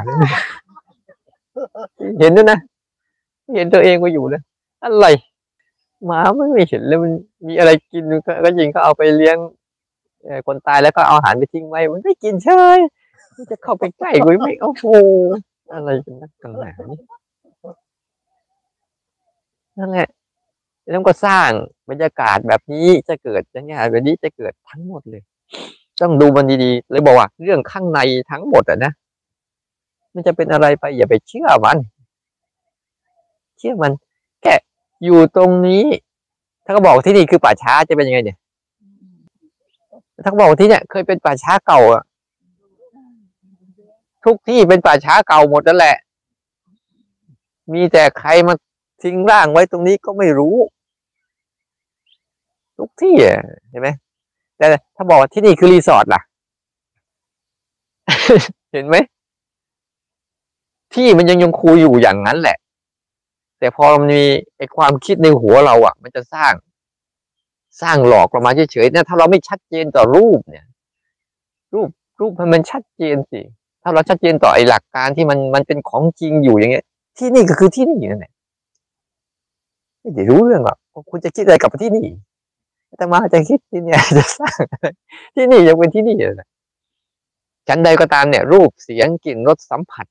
[2.20, 2.58] เห็นด้วยนะ
[3.54, 4.42] เห็นตัวเองก็อยู่เลย
[4.84, 5.06] อะไร
[6.06, 7.12] หมาไม่ไม่เห็นเลยมัน
[7.46, 8.04] มีอะไรกิน
[8.44, 9.36] ก็ยิงก็เอาไปเลี้ยง
[10.46, 12.78] คนตายแล้วก็เอาอาหารไปทิ้งไว้มันไม่กินเฉย
[13.36, 14.84] มันจะเข้าไปใกล้กูไม่โอ้โห
[15.72, 17.00] อะไรกันนักกันหนาเนี่ย
[19.78, 20.08] นั่นแหละ
[20.90, 21.48] แล้วก็สร้าง
[21.90, 25.22] บรรยากาศแบบนี้จะเกิดอย่างเงี้ยแบบนี้จะเกิดทั้งหมดเลย
[26.02, 28.92] ต้องดูมันดีๆเลยบอกว่า เรื่องข้างในทั้งหมดอะนะ
[30.14, 31.78] มันจะเป็นอะไรไปอย่าไปเชื่อมัน
[33.58, 33.92] เชื่อมัน
[34.42, 34.54] แค่
[35.04, 35.84] อยู่ตรงนี้
[36.64, 38.38] ถ้าเขาบอกที่นี่คือป่าช้าจะเป็นยังไงเนี่ย
[40.24, 42.02] ถ้าบอกที่เนี่ยเคยเป็นป่าช้าเก่าอะ
[44.24, 45.96] ทุกที่เป็นป่าช้าเก่าหมดนั่นแหละ
[47.72, 48.54] มีแต่ใครมา
[49.02, 50.56] ทิ้งร่างไว้ตรงนี้ก็ไม่รู้
[52.78, 53.14] ทุกที่
[53.70, 53.88] เห็นไหม
[54.56, 56.20] แต่ถ้าบอกว่าที่นี่คือรีสอร์ทล่ะ
[58.72, 58.96] เห็นไหม
[60.94, 62.56] ที่มันยังยังคูอยู่อย่างนั้นแหละ
[63.58, 64.24] แต่พอมันมี
[64.56, 66.52] ไอความคิดในหัวเราอะ มันจะสร้าง
[67.82, 70.66] สร้างหลอกเรามาเฉยๆเนี่ยถ้าเราไม่ชัดเจนต่อรูปเนี่ย
[71.74, 71.88] รูป
[72.20, 73.40] รูปมันชัดเจนสิ
[73.82, 76.84] ถ้าเราชัดเจนต่อไอหลักการที่มันมันเป็นของจริงอยู่อย่างเงี้ย
[77.18, 78.32] ที่นี่ก็คือที่นี่นั่นแหละ
[80.02, 80.76] ไม่ได้รู้เรื่องหรอก
[81.10, 82.06] คุณจะคิดอะไรกับที่นี่
[82.98, 84.56] แต่มาจะคิดที่นี่จะสร้าง
[85.36, 86.48] ที่นี่ยังเป็นที่นี่เลย
[87.68, 90.06] ชั้นใดก็ตามเนี่ย รูปเสียงกลิ่นรสสัมผัส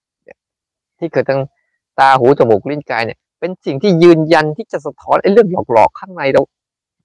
[1.00, 1.42] ที่เกิดทาง
[2.00, 6.42] ตาหูจมูกลิ้นกายเนี่ย เป็นสิ่งที่ยืนยันที่จะสะท้อนไอ้เรื่องหลอกๆข้างในเรา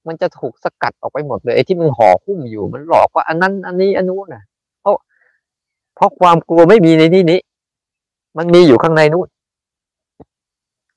[0.06, 4.42] มันจะถูกสกัดออกไปหมดเลยไอ้ที่มันห่อหุ้มอยู่ มันหลอกว่าอันนั้น อันนี้อันนู้นนะ
[4.82, 4.96] เพราะ
[5.96, 7.38] เพราะความกลัวไม่มีในที่นี้
[8.38, 9.28] มันมีอยู่ข้างในนู้น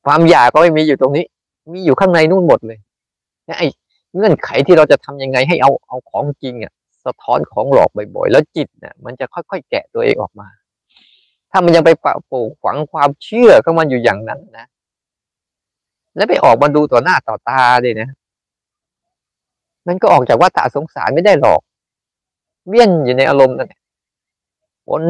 [0.05, 1.25] ความอยากก็ไม่มีอยู่ตรงนี้
[1.73, 2.79] มีอยู่ข้างในนู่นหมดเลย
[3.59, 3.67] ไอ้
[4.15, 6.73] เงื่อนไขที่เราจะทำยังไงให้เอาเอาของจริงอะ
[7.05, 10.47] สะท้อนของหลอกบ่อยๆ แล้วจิตเนี่ยมันจะค่อยๆ แกะตัวเองออกมา
[11.51, 14.65] ถ้ามันยังไปปะปลูกฝังความเชื่อของมันอยู่อย่างนั้นนะ
[16.15, 18.09] แล้วไปออกมาดูต่อหน้าต่อตาเลยนะ
[19.87, 21.61] มันก็ออกจากว่าตาสงสารไม่ได้หรอก
[22.67, 23.73] เวียนอยู่ในอารมณ์นั่น
[24.89, 25.03] วน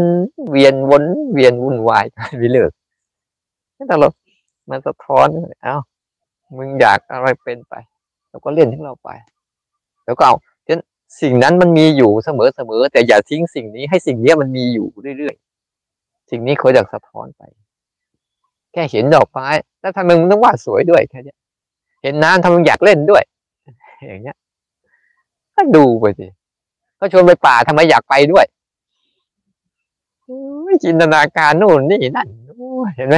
[0.50, 2.06] เวียนวนเวียนวุ่นวาย
[2.40, 2.72] ไปเลิก
[3.78, 4.10] นั่นแต่เรา
[4.70, 5.28] มันสะท้อน
[5.64, 5.76] เอ้า
[6.58, 7.74] มึงอยากอะไรเป็นไป
[8.30, 9.10] เราก็เล่นทั้งเราไป
[10.06, 10.36] แล้วก็เอา
[10.66, 10.82] ฉะนั้น
[11.22, 15.36] สิ่งนั้นมันมีอยู่เสมอเสมอแต่อย่าทิ้งสิ่งนี้ให้สิ่งนี้มันมีอยู่เรื่อย
[16.30, 17.42] สิ่งนี้เขาอยากสะท้อนไป
[18.74, 19.48] แค่เห็นดอกไม้
[19.80, 21.36] แล้วทำไมมึงต้องวาดสวยด้วยแค่นี้
[22.04, 23.24] เห็นน้ำทำไมอยากเล่นด้วย
[24.08, 24.38] อย่างเงี้ย
[25.56, 26.28] ก็ดูไปสิ
[27.00, 28.46] ก็ชวนไปป่าทำไมอยากไปด้วย
[30.84, 32.28] จินตนาการนู่นนี่นั่น
[32.98, 33.18] เห็นไหม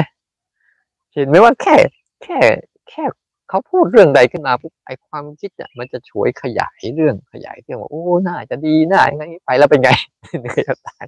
[1.13, 1.76] เห็นไหมว่าแค่
[2.24, 2.39] แค่
[2.89, 3.04] แค่
[3.52, 9.90] เขาพูดเรื่องใดขึ้นมาปุ๊บไอความคิดเนี่ยมันจะช่วยขยายเรื่องขยายเรื่องว่าโอ้น่าจะดีน่าไงไปแล้วเป็นไง
[10.42, 11.06] เหนื่อยจะตาย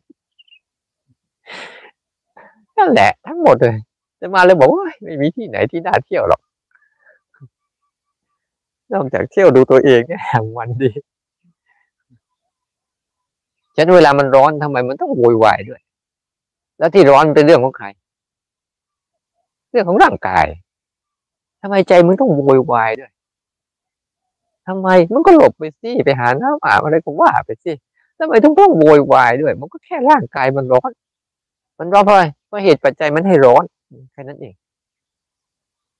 [2.78, 3.76] นั่นแหละทั้งหมดเลย
[4.20, 6.42] จะมาเลยบอกว่าไม่มีที่ไหนที่น่าเที่ยวหรอก
[8.94, 10.18] นอกจากเที่ยวดูตัวเองแค่
[10.58, 10.92] วันดี
[13.76, 15.82] ฉันเวลามันร้อนทำไมมันต้องโวยวายด้วย
[16.78, 17.88] แล้วที่ร้อนเป็นเรื่องของใคร
[19.72, 20.46] เรื่องของร่างกาย
[21.66, 23.12] ทำไมใจมึงต้องโวยวายด้วย
[24.68, 27.72] ทำไมมันก็หลบไปสิไปหาน้ำอาบอะไรก็ว่าไปสิ
[28.20, 30.92] ทำไมต้องต้องโวยวายด้วย มันก็แค่ร่างกายมันร้อน
[31.80, 33.64] มันร้อนเพราะอะไรเพราะเหตุปัจจัยมันให้ร้อน
[34.14, 34.54] แค่นั้นเอง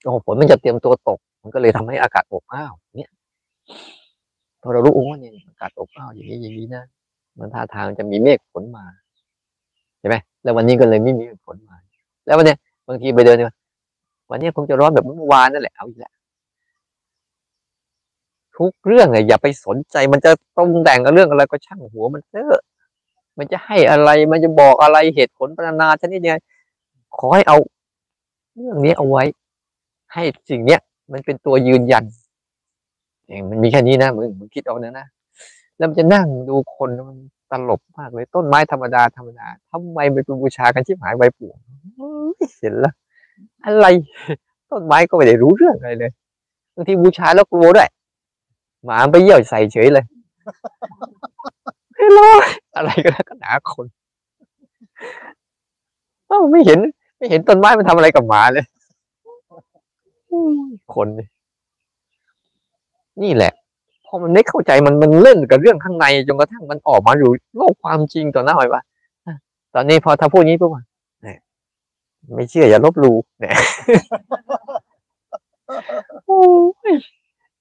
[0.04, 3.12] โอ้ฝนมันจะเตรียมตัวตก มันก็เลยทำให้อากาศอบอ้าวเนี่ย
[4.62, 6.84] พอเรารู้ว่าเนี่ยอากาศอบอ้าวอย่างนี้อย่างนี้นะ
[7.40, 8.86] มันท่าทางจะมีเมฆฝนมา
[10.00, 11.76] ใช่ไหมแล้ววันนี้ก็เลยไม่มีฝนมา
[12.26, 12.56] แล้ววันนี้
[12.88, 13.48] บางทีไปเดินเนี่ย
[14.34, 16.14] วันนี้คงจะร้อนแบบเมื่อวานนั่นแหละเอาอีกแล้ว
[18.58, 22.62] ทุกเรื่องเลยอย่าไปสนใจ มันจะตรงแต่งกับเรื่องอะไรก็ช่างหัวมันเถอะ
[23.38, 26.38] มันจะให้อะไรมันจะบอกอะไรเหตุผลปรนาชนิดเนี่ย
[27.18, 27.58] ขอให้เอา
[28.56, 29.24] เรื่องนี้เอาไว้
[30.14, 30.80] ให้สิ่งเนี้ย
[31.12, 32.04] มันเป็นตัวยืนยัน
[33.28, 35.08] เองมันมีแค่นี้นะมึงมึงคิดเอานะนะ
[35.78, 37.18] แล้วมันจะนั่งดูคนมัน
[37.52, 41.52] ตลกมากเลยต้นไม้ธรรมดาธรรมดาทำไมไปบูชากันชิบหายใบปู่
[42.60, 42.94] เห็นแล้ว
[43.66, 43.86] อะไร
[44.70, 46.12] ต้นไม้ก็ไม่ได้รู้เรื่องอะไรเลย
[46.76, 47.90] บางทีบูชาแล้วกลัวด้วย
[48.86, 50.06] หมาไปเยี่ยวใส่เฉยเลย
[51.94, 52.30] ไม่รอ
[52.76, 53.86] อะไรก็แล้วก็หนาคน
[56.28, 56.80] เอ้าไม่เห็น
[57.18, 58.66] ไม่เห็นต้นไม้มันทำอะไรกับหมาเลย
[60.96, 61.08] คน
[63.24, 63.52] นี่แหละ
[64.06, 68.82] พอมันไม่เข้าใจมันมันเล่นกับเรื่องข้างในจนกระทั่งมันออกมาอยู่โลกความจริงต่อหน้าไปว่า
[69.74, 70.86] ตอนนี้พอถ้าพูดนี้ปุ๊บเนี่ย
[72.36, 73.56] ไม่เชื่ออย่าลบลูเนี่ย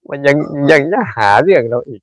[0.09, 0.37] มันยัง
[0.71, 2.01] ยังจะหาเรื่องเราอีก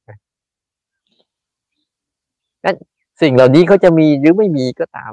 [2.66, 2.76] นั้น
[3.22, 5.12] สิ่งเหล่านี้เขาจะมีหรือไม่มีก็ตาม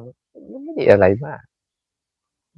[0.65, 1.43] ไม่ได้อะไรมาก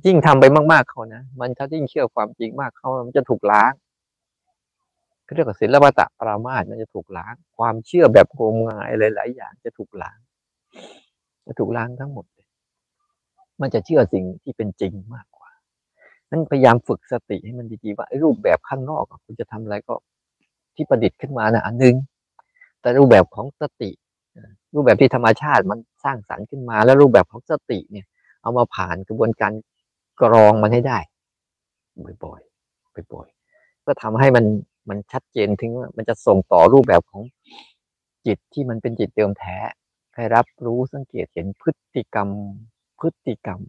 [0.07, 3.73] ยิ่งทำไปมากๆเขานะมันถ้ายิ่งเชื่อความจริงมากเขามันจะถูกล้าง
[5.25, 10.19] เขาเรียกว่าศิลปะปรามาสมันจะถูกล้าง ความเชื่อแบบงมงายหลายๆอย่างจะถูกล้าง
[11.47, 12.38] จะถูกล้างทั้งหมดเลย
[13.61, 15.51] มันจะเชื่อสิ่งที่เป็นจริงมากกว่า
[16.31, 19.95] นั้นพยายามฝึกสติให้มันดีๆว่ารูปแบบข้างนอกคุณจะทำอะไรก็
[20.75, 21.95] ที่ประดิษฐ์ขึ้นมานะอันหนึง
[22.81, 23.91] แต่รูปแบบของสติ
[24.75, 28.07] รูปแบบที่ธรรมชาติมันสร้างสรรค์ขึ้นมา แล้วรูปแบบของสติเนี่ย
[28.43, 29.53] เอามาผ่านกระบวนการ
[30.23, 30.99] กรองมันให้ได้
[32.25, 34.45] บ่อยๆบ่อยๆก็ทำให้มัน
[34.89, 37.23] มันชัดเจนถึงว่ามันจะส่งต่อรูปแบบของ
[38.27, 39.57] จิตที่มันเป็นจิตเดิมแท้
[40.15, 42.29] ให้รับรู้สังเกตเห็นพฤติกรรม
[43.01, 43.61] พฤติกรรม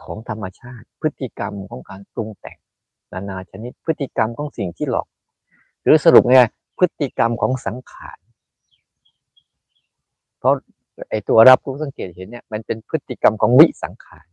[0.00, 2.58] ของธรรมชาติ พฤติกรรมของการปรุงแต่ง
[3.12, 5.06] นานาชนิด พฤติกรรมของสิ่งที่หลอก
[5.82, 6.40] หรือสรุปไง
[6.78, 8.18] พฤติกรรมของสังขาร
[10.38, 10.54] เพราะ
[11.10, 14.26] ไอตัวรับรู้สังเกตเห็นเนี่ยมันเป็นพฤติกรรมของวิสังขาร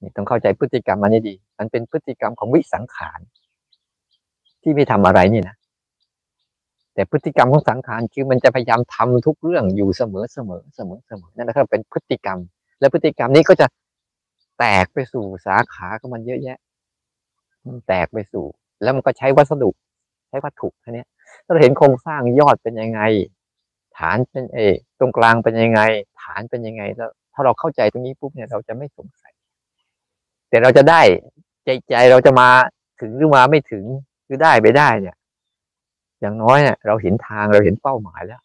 [0.00, 3.20] นี่ต้องเข้าใจพฤติกรรมมันให้ดี มันเป็นพฤติกรรมของวิสังขาร
[4.62, 5.56] ที่ไม่ทำอะไรนี่นะ
[6.98, 12.38] แต่พฤติกรรมของสังขารคือมันจะพยายามทำทุกเรื่องอยู่เสมอเสมอเสมอเสมอนั่นนะครับเป็นพฤติกรรม
[12.80, 13.66] และพฤติกรรมนี้ก็จะ
[14.58, 16.58] แตกไปสู่สาขาของมันเยอะแยะ
[17.88, 18.46] แตกไปสู่
[18.82, 19.70] แล้วมันก็ใช้วัสดุ
[20.28, 21.04] ใช้วัตถุแค่นี้
[21.44, 23.00] ถ้าเราเห็นโครงสร้างยอดเป็นยังไง
[23.98, 24.58] ฐานเป็นเอ
[24.98, 25.80] ตรงกลางเป็นยังไง
[26.22, 29.32] ฐานเป็นยังไง แล้ว ถ้าเราเข้าใจตรงนี้ปุ๊บเนี่ยเราจะไม่สงสัย
[30.48, 31.00] แต่เราจะได้
[31.64, 32.48] ใจใจเราจะมา
[33.00, 33.84] ถึงหรือมาไม่ถึง
[34.26, 35.16] หรือได้ไปได้เนี่ย
[36.20, 38.40] อย่างน้อยเนี่ยเราเห็นทางเราเห็นเป้าหมายแล้ว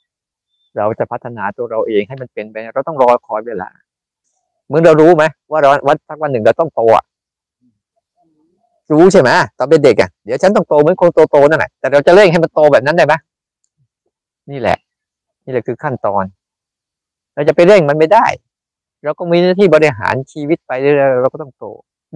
[0.77, 3.69] เราจะพัฒนาตัวเราเองให้มันเป็นไปเราต้องรอคอยเวลา
[4.69, 7.03] เมื่อเรารู้ไหมว่าเราวันสักวันหนึ่งเราต้องโตอะ
[8.91, 13.13] รู้ใช่ไหมตอนเป็นเด็กอะเดี๋ยวฉันต้องโตเหมือนคนโตๆนั่นแหละแต่เราจะเร่งให้มันโตแบบนั้นได้ไหม
[14.51, 14.77] นี่แหละ
[15.45, 16.23] นี่แหละคือขั้นตอน
[17.35, 18.25] เราจะไปเร่งมันไม่ได้
[19.03, 21.65] เราก็มีหน้าที่บริหารชีวิตไปเรื่อยๆเราก็ต้องโต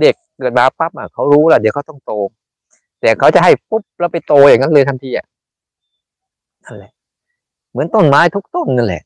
[0.01, 2.13] เด็กเกิดมาปั๊บอะเขารู้แหละเดี๋ยวเขาต้องโต
[3.01, 5.25] แต่เขาจะให้ปุ๊บแล้วไปโตอย่างนั้นเลยทันทีอะ
[6.67, 6.91] นั่นแหละ
[7.71, 9.03] เหมือนต้นไม้ทุกต้นนั่นแหละ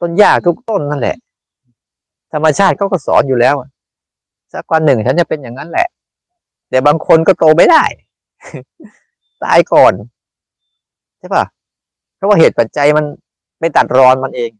[0.00, 1.16] ต้นหญ้าทุกต้นนั่นแหละ
[2.32, 3.54] ธรรมชาติเขาก็สอนอยู่แล้ว
[4.52, 5.88] สักวันหนึ่งฉันจะเป็นอย่างนั้นแหละ
[6.70, 7.84] แต่บางคนก็โตไม่ได้
[9.44, 9.92] ตายก่อน
[11.18, 11.44] ใช่ปะ
[12.16, 13.04] เพราะว่าเหตุปัจจัยมัน
[13.58, 14.50] ไปตัดรอนมันเอง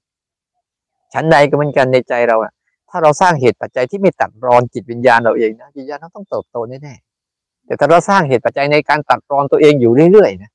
[1.14, 2.52] ชั้นใดก็เหมือนกันในใจเราอะ
[2.90, 10.50] ถ้าเราสร้างเหตุปัจจัยที่ไม่ตัดรอนจิตวิญญาณเราเองนะจิตวิญญาณเราต้องเติบโตแน่ๆแต่ถ้าเราสร้างเหตุปัจจัยในการตัดรอนตัวเองอยู่เรื่อยๆนะ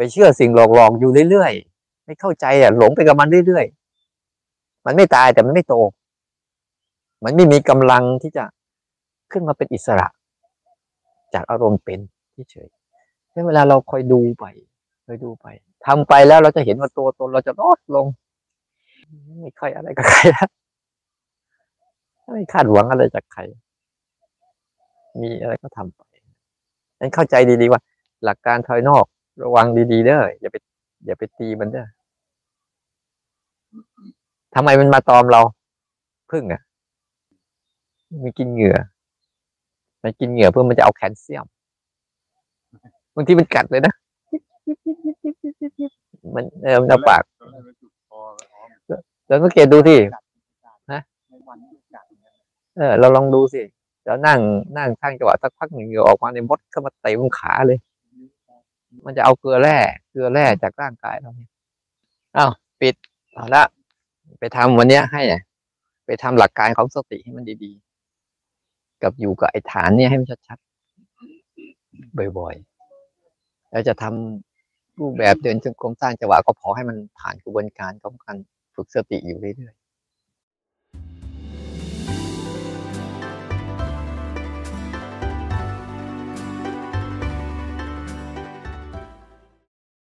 [0.00, 5.74] ไปเชื่อสิ่งหลอกๆอยู่เรื่อยๆไม่เข้าใจอะหลงไปกับมันเรื่อยๆมันไม่ตายแต่มันไม่โต
[7.24, 8.44] มันไม่มีกำลังที่จะ
[9.32, 10.08] ขึ้นมาเป็นอิสระ
[11.34, 12.00] จากอารมณ์เป็น
[12.34, 12.68] ที่เฉย
[13.46, 14.44] เวลาเราคอยดูไป
[15.06, 15.46] คอยดูไป
[15.86, 18.06] ทำไปแล้วเราจะเห็นว่าตัวตนเราจะลดลง
[19.40, 20.48] ไม่ค่อยอะไรกับใครแล้ว
[22.32, 23.40] ไม่คาดหวังอะไรจากใคร
[25.20, 26.00] มีอะไรก็ทำไป
[27.00, 27.80] นั้นเข้าใจดีๆว่า
[28.24, 29.04] หลักการภายนอก
[29.42, 30.56] ระวังดีๆเด้ออย่าไป
[31.06, 31.86] อย่าไปตีมันเด้อ
[34.54, 35.40] ทำไมมันมาตอมเรา
[36.30, 36.62] พึ่งอะ
[38.24, 38.78] มีกินเหงื่อ
[40.02, 41.46] มันกินเหงื่อเพื่อมันจะเอาแคลเซียม
[43.14, 43.94] บางทีมันกัดเลยนะ
[46.34, 47.22] มันเออมันเอาปาก
[49.26, 49.98] แล้วสังเกตดูที่
[50.92, 51.00] ฮะ
[52.76, 53.62] เออ เราลองดูสิ
[54.04, 54.40] แล้วนั่ง
[54.78, 57.78] นั่งข้างจังหวะสักพักหนึ่งเหงื่อออกมาในมดเข้ามาเตะบนขาเลย
[59.04, 59.78] มันจะเอาเกลือแร่
[60.10, 61.50] เกลือแร่จากร่างกายเราเนี่ย
[62.36, 62.94] อ้าวปิด
[63.32, 63.62] เอาละ
[64.40, 65.22] ไปทำวันเนี้ยให้
[66.06, 78.36] ไปทำหลักการของสติให้มันดีๆ กับอยู่กับไอ้ฐานเนี่ยให้มันชัดๆบ่อยๆแล้วจะทำรูปแบบเดินจงกรมสร้างจังหวะก็ขอให้มันผ่านกระบวนการของการ
[78.74, 79.74] ฝึกสติอยู่เรื่อย